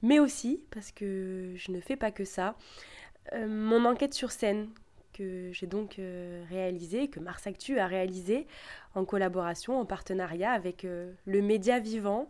mais 0.00 0.18
aussi 0.18 0.62
parce 0.70 0.90
que 0.90 1.52
je 1.56 1.72
ne 1.72 1.80
fais 1.82 1.96
pas 1.96 2.10
que 2.10 2.24
ça. 2.24 2.56
mon 3.34 3.84
enquête 3.84 4.14
sur 4.14 4.30
scène 4.30 4.70
que 5.12 5.50
j'ai 5.52 5.66
donc 5.66 6.00
réalisée, 6.48 7.08
que 7.08 7.20
Mars 7.20 7.46
Actu 7.46 7.78
a 7.78 7.86
réalisé 7.86 8.46
en 8.94 9.04
collaboration, 9.04 9.78
en 9.78 9.84
partenariat 9.84 10.52
avec 10.52 10.84
le 10.84 11.42
média 11.42 11.80
vivant, 11.80 12.28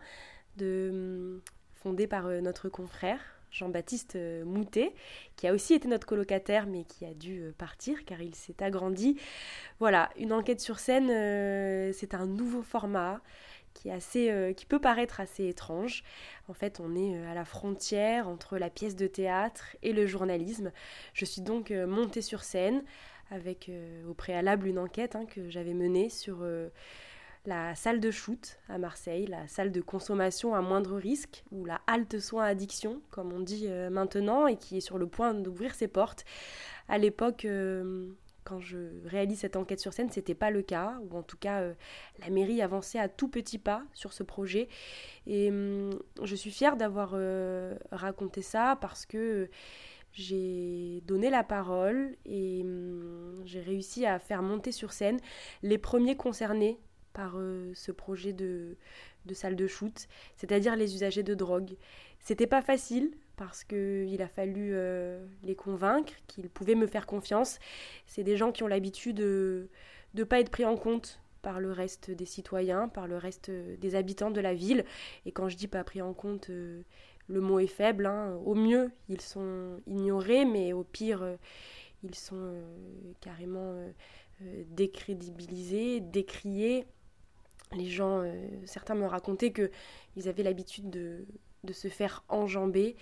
de, 0.56 0.90
hum, 0.92 1.40
fondé 1.86 2.06
par 2.06 2.26
euh, 2.26 2.40
notre 2.40 2.68
confrère 2.68 3.20
Jean-Baptiste 3.52 4.16
euh, 4.16 4.44
Moutet, 4.44 4.92
qui 5.36 5.46
a 5.46 5.52
aussi 5.52 5.74
été 5.74 5.86
notre 5.86 6.06
colocataire, 6.06 6.66
mais 6.66 6.84
qui 6.84 7.04
a 7.04 7.14
dû 7.14 7.40
euh, 7.40 7.52
partir 7.56 8.04
car 8.04 8.20
il 8.20 8.34
s'est 8.34 8.60
agrandi. 8.60 9.16
Voilà, 9.78 10.10
une 10.18 10.32
enquête 10.32 10.60
sur 10.60 10.80
scène, 10.80 11.06
c'est 11.92 12.14
un 12.14 12.26
nouveau 12.26 12.62
format 12.62 13.20
qui 13.74 14.66
peut 14.66 14.80
paraître 14.80 15.20
assez 15.20 15.46
étrange. 15.48 16.02
En 16.48 16.54
fait, 16.54 16.80
on 16.80 16.96
est 16.96 17.24
à 17.26 17.34
la 17.34 17.44
frontière 17.44 18.26
entre 18.26 18.56
la 18.56 18.70
pièce 18.70 18.96
de 18.96 19.06
théâtre 19.06 19.76
et 19.82 19.92
le 19.92 20.06
journalisme. 20.06 20.72
Je 21.12 21.24
suis 21.26 21.42
donc 21.42 21.70
montée 21.70 22.22
sur 22.22 22.42
scène 22.42 22.82
avec 23.30 23.70
au 24.08 24.14
préalable 24.14 24.66
une 24.66 24.78
enquête 24.78 25.14
hein, 25.14 25.26
que 25.26 25.50
j'avais 25.50 25.74
menée 25.74 26.08
sur 26.08 26.38
la 27.46 27.74
salle 27.74 28.00
de 28.00 28.10
shoot 28.10 28.58
à 28.68 28.78
Marseille, 28.78 29.26
la 29.26 29.46
salle 29.48 29.72
de 29.72 29.80
consommation 29.80 30.54
à 30.54 30.60
moindre 30.60 30.96
risque, 30.96 31.44
ou 31.52 31.64
la 31.64 31.80
halte 31.86 32.18
soins 32.18 32.44
addiction, 32.44 33.00
comme 33.10 33.32
on 33.32 33.40
dit 33.40 33.66
euh, 33.68 33.88
maintenant, 33.88 34.46
et 34.46 34.56
qui 34.56 34.78
est 34.78 34.80
sur 34.80 34.98
le 34.98 35.06
point 35.06 35.32
d'ouvrir 35.32 35.74
ses 35.74 35.88
portes. 35.88 36.24
À 36.88 36.98
l'époque, 36.98 37.44
euh, 37.44 38.08
quand 38.44 38.60
je 38.60 38.78
réalise 39.06 39.40
cette 39.40 39.56
enquête 39.56 39.80
sur 39.80 39.92
scène, 39.92 40.10
c'était 40.10 40.34
pas 40.34 40.50
le 40.50 40.62
cas, 40.62 40.98
ou 41.08 41.16
en 41.16 41.22
tout 41.22 41.36
cas, 41.36 41.60
euh, 41.60 41.74
la 42.18 42.30
mairie 42.30 42.62
avançait 42.62 42.98
à 42.98 43.08
tout 43.08 43.28
petits 43.28 43.58
pas 43.58 43.82
sur 43.92 44.12
ce 44.12 44.22
projet. 44.22 44.68
Et 45.26 45.50
hum, 45.50 45.90
je 46.22 46.34
suis 46.34 46.50
fière 46.50 46.76
d'avoir 46.76 47.14
raconté 47.92 48.42
ça 48.42 48.76
parce 48.80 49.06
que 49.06 49.48
j'ai 50.12 51.02
donné 51.06 51.28
la 51.28 51.44
parole 51.44 52.16
et 52.24 52.62
hum, 52.64 53.42
j'ai 53.44 53.60
réussi 53.60 54.06
à 54.06 54.18
faire 54.18 54.42
monter 54.42 54.72
sur 54.72 54.92
scène 54.92 55.18
les 55.62 55.78
premiers 55.78 56.16
concernés 56.16 56.78
par 57.16 57.36
euh, 57.38 57.72
ce 57.74 57.92
projet 57.92 58.34
de, 58.34 58.76
salle 59.32 59.56
de 59.56 59.66
shoot, 59.66 60.06
c'est-à-dire 60.36 60.76
les 60.76 60.94
usagers 60.94 61.22
de 61.22 61.34
drogue. 61.34 61.76
C'était 62.20 62.46
pas 62.46 62.60
facile 62.60 63.10
parce 63.36 63.64
qu'il 63.64 64.20
a 64.20 64.28
fallu 64.28 64.72
euh, 64.74 65.24
les 65.42 65.54
convaincre 65.54 66.12
qu'ils 66.26 66.50
pouvaient 66.50 66.74
me 66.74 66.86
faire 66.86 67.06
confiance. 67.06 67.58
C'est 68.06 68.22
des 68.22 68.36
gens 68.36 68.52
qui 68.52 68.62
ont 68.64 68.66
l'habitude 68.66 69.16
de 69.16 69.68
ne 70.14 70.24
pas 70.24 70.40
être 70.40 70.50
pris 70.50 70.66
en 70.66 70.76
compte 70.76 71.20
par 71.40 71.58
le 71.58 71.72
reste 71.72 72.10
des 72.10 72.26
citoyens, 72.26 72.88
par 72.88 73.06
le 73.06 73.16
reste 73.16 73.50
des 73.50 73.94
habitants 73.94 74.30
de 74.30 74.40
la 74.42 74.52
ville. 74.52 74.84
Et 75.24 75.32
quand 75.32 75.48
je 75.48 75.56
dis 75.56 75.68
pas 75.68 75.84
pris 75.84 76.02
en 76.02 76.12
compte, 76.12 76.50
euh, 76.50 76.82
le 77.28 77.40
mot 77.40 77.60
est 77.60 77.66
faible. 77.66 78.04
Hein. 78.04 78.38
Au 78.44 78.54
mieux, 78.54 78.90
ils 79.08 79.22
sont 79.22 79.80
ignorés, 79.86 80.44
mais 80.44 80.74
au 80.74 80.84
pire, 80.84 81.26
ils 82.02 82.14
sont 82.14 82.52
carrément 83.20 83.74
décrédibilisés, 84.70 86.00
décriés 86.00 86.86
les 87.72 87.88
gens, 87.88 88.20
euh, 88.20 88.32
certains 88.64 88.94
me 88.94 89.06
racontaient 89.06 89.52
qu'ils 89.52 90.28
avaient 90.28 90.42
l'habitude 90.42 90.90
de, 90.90 91.26
se 91.72 91.88
faire 91.88 92.22
enjamber. 92.28 92.96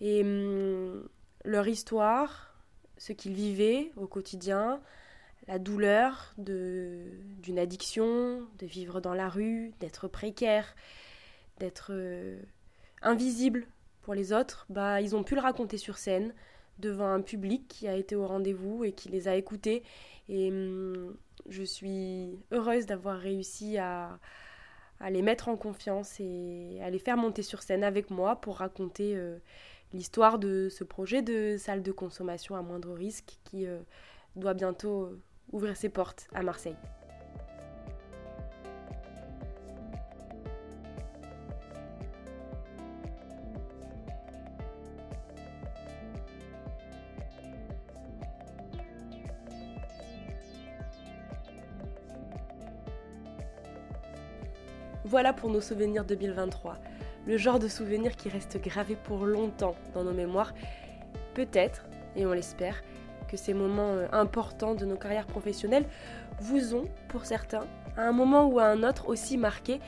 Et 0.00 0.22
hum, 0.22 1.08
leur 1.44 1.66
histoire, 1.66 2.54
ce 2.96 3.12
qu'ils 3.12 3.34
vivaient 3.34 3.90
au 3.96 4.06
quotidien, 4.06 4.80
la 5.48 5.58
douleur 5.58 6.34
d'une 6.36 7.58
addiction, 7.58 8.46
de 8.58 8.66
vivre 8.66 9.00
dans 9.00 9.14
la 9.14 9.28
rue, 9.28 9.72
d'être 9.80 10.06
précaire, 10.06 10.76
d'être 11.58 11.90
euh, 11.90 12.40
invisible 13.02 13.66
pour 14.02 14.14
les 14.14 14.32
autres, 14.32 14.66
bah, 14.68 15.00
ils 15.00 15.16
ont 15.16 15.24
pu 15.24 15.34
le 15.34 15.40
raconter 15.40 15.78
sur 15.78 15.98
scène 15.98 16.34
devant 16.78 17.08
un 17.08 17.20
public 17.20 17.66
qui 17.66 17.88
a 17.88 17.96
été 17.96 18.14
au 18.14 18.26
rendez-vous 18.26 18.84
et 18.84 18.92
qui 18.92 19.08
les 19.08 19.26
a 19.26 19.34
écoutés. 19.34 19.82
Et 20.28 20.50
hum, 20.50 21.16
je 21.48 21.62
suis 21.62 22.38
heureuse 22.52 22.86
d'avoir 22.86 23.18
réussi 23.18 23.78
à, 23.78 24.18
les 25.10 25.22
mettre 25.22 25.48
en 25.48 25.56
confiance 25.56 26.18
et 26.18 26.78
à 26.82 26.90
les 26.90 26.98
faire 26.98 27.16
monter 27.16 27.42
sur 27.42 27.62
scène 27.62 27.84
avec 27.84 28.10
moi 28.10 28.36
pour 28.36 28.56
raconter 28.56 29.16
euh, 29.16 29.38
l'histoire 29.92 30.38
de 30.38 30.68
ce 30.68 30.82
projet 30.82 31.22
de 31.22 31.56
salle 31.56 31.82
de 31.82 31.92
consommation 31.92 32.56
à 32.56 32.62
moindre 32.62 32.92
risque 32.94 33.38
qui 33.44 33.66
euh, 33.66 33.78
doit 34.34 34.54
bientôt 34.54 35.04
euh, 35.04 35.22
ouvrir 35.52 35.76
ses 35.76 35.88
portes 35.88 36.26
à 36.34 36.42
Marseille. 36.42 36.76
Voilà 55.08 55.32
pour 55.32 55.48
nos 55.48 55.62
souvenirs 55.62 56.04
2023. 56.04 56.76
Le 57.26 57.38
genre 57.38 57.58
de 57.58 57.66
souvenirs 57.66 58.14
qui 58.14 58.28
reste 58.28 58.60
gravé 58.60 58.94
pour 58.94 59.24
longtemps 59.24 59.74
dans 59.94 60.04
nos 60.04 60.12
mémoires. 60.12 60.52
Peut-être, 61.32 61.86
et 62.14 62.26
on 62.26 62.32
l'espère, 62.34 62.82
que 63.26 63.38
ces 63.38 63.54
moments 63.54 63.94
euh, 63.94 64.06
importants 64.12 64.74
de 64.74 64.84
nos 64.84 64.96
carrières 64.96 65.26
professionnelles 65.26 65.86
vous 66.40 66.74
ont, 66.74 66.84
pour 67.08 67.24
certains, 67.24 67.64
à 67.96 68.02
un 68.02 68.12
moment 68.12 68.48
ou 68.48 68.58
à 68.58 68.66
un 68.66 68.82
autre 68.82 69.08
aussi 69.08 69.38
marqué. 69.38 69.80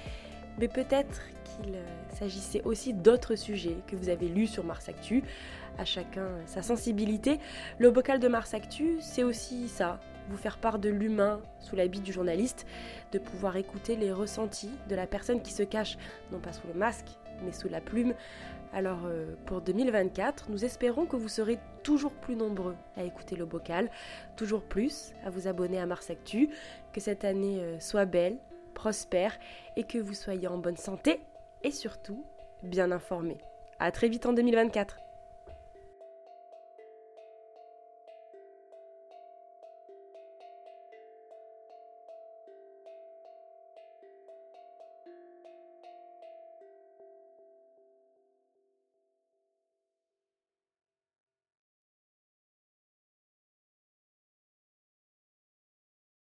Mais 0.58 0.68
peut-être 0.68 1.20
qu'il 1.44 1.74
euh, 1.74 1.84
s'agissait 2.14 2.62
aussi 2.62 2.94
d'autres 2.94 3.34
sujets 3.34 3.76
que 3.88 3.96
vous 3.96 4.08
avez 4.08 4.26
lus 4.26 4.46
sur 4.46 4.64
Mars 4.64 4.88
Actu. 4.88 5.22
À 5.76 5.84
chacun 5.84 6.28
sa 6.46 6.62
sensibilité. 6.62 7.40
Le 7.78 7.90
bocal 7.90 8.20
de 8.20 8.28
Mars 8.28 8.54
Actu, 8.54 8.96
c'est 9.00 9.22
aussi 9.22 9.68
ça, 9.68 10.00
vous 10.28 10.36
faire 10.36 10.58
part 10.58 10.78
de 10.78 10.88
l'humain 10.88 11.40
sous 11.58 11.76
l'habit 11.76 12.00
du 12.00 12.12
journaliste, 12.12 12.66
de 13.12 13.18
pouvoir 13.18 13.56
écouter 13.56 13.96
les 13.96 14.12
ressentis 14.12 14.70
de 14.88 14.94
la 14.94 15.06
personne 15.06 15.42
qui 15.42 15.52
se 15.52 15.62
cache, 15.62 15.98
non 16.32 16.38
pas 16.38 16.52
sous 16.52 16.66
le 16.66 16.74
masque, 16.74 17.08
mais 17.44 17.52
sous 17.52 17.68
la 17.68 17.80
plume. 17.80 18.14
Alors 18.72 19.00
euh, 19.06 19.34
pour 19.46 19.60
2024, 19.60 20.50
nous 20.50 20.64
espérons 20.64 21.06
que 21.06 21.16
vous 21.16 21.28
serez 21.28 21.58
toujours 21.82 22.12
plus 22.12 22.36
nombreux 22.36 22.76
à 22.96 23.02
écouter 23.02 23.34
le 23.34 23.44
bocal, 23.44 23.90
toujours 24.36 24.62
plus 24.62 25.12
à 25.24 25.30
vous 25.30 25.48
abonner 25.48 25.80
à 25.80 25.86
Mars 25.86 26.10
Actu, 26.10 26.50
que 26.92 27.00
cette 27.00 27.24
année 27.24 27.58
euh, 27.60 27.80
soit 27.80 28.04
belle, 28.04 28.38
prospère 28.74 29.36
et 29.76 29.84
que 29.84 29.98
vous 29.98 30.14
soyez 30.14 30.46
en 30.46 30.58
bonne 30.58 30.76
santé 30.76 31.20
et 31.62 31.72
surtout 31.72 32.24
bien 32.62 32.92
informés. 32.92 33.38
A 33.80 33.90
très 33.90 34.08
vite 34.08 34.26
en 34.26 34.32
2024 34.32 34.98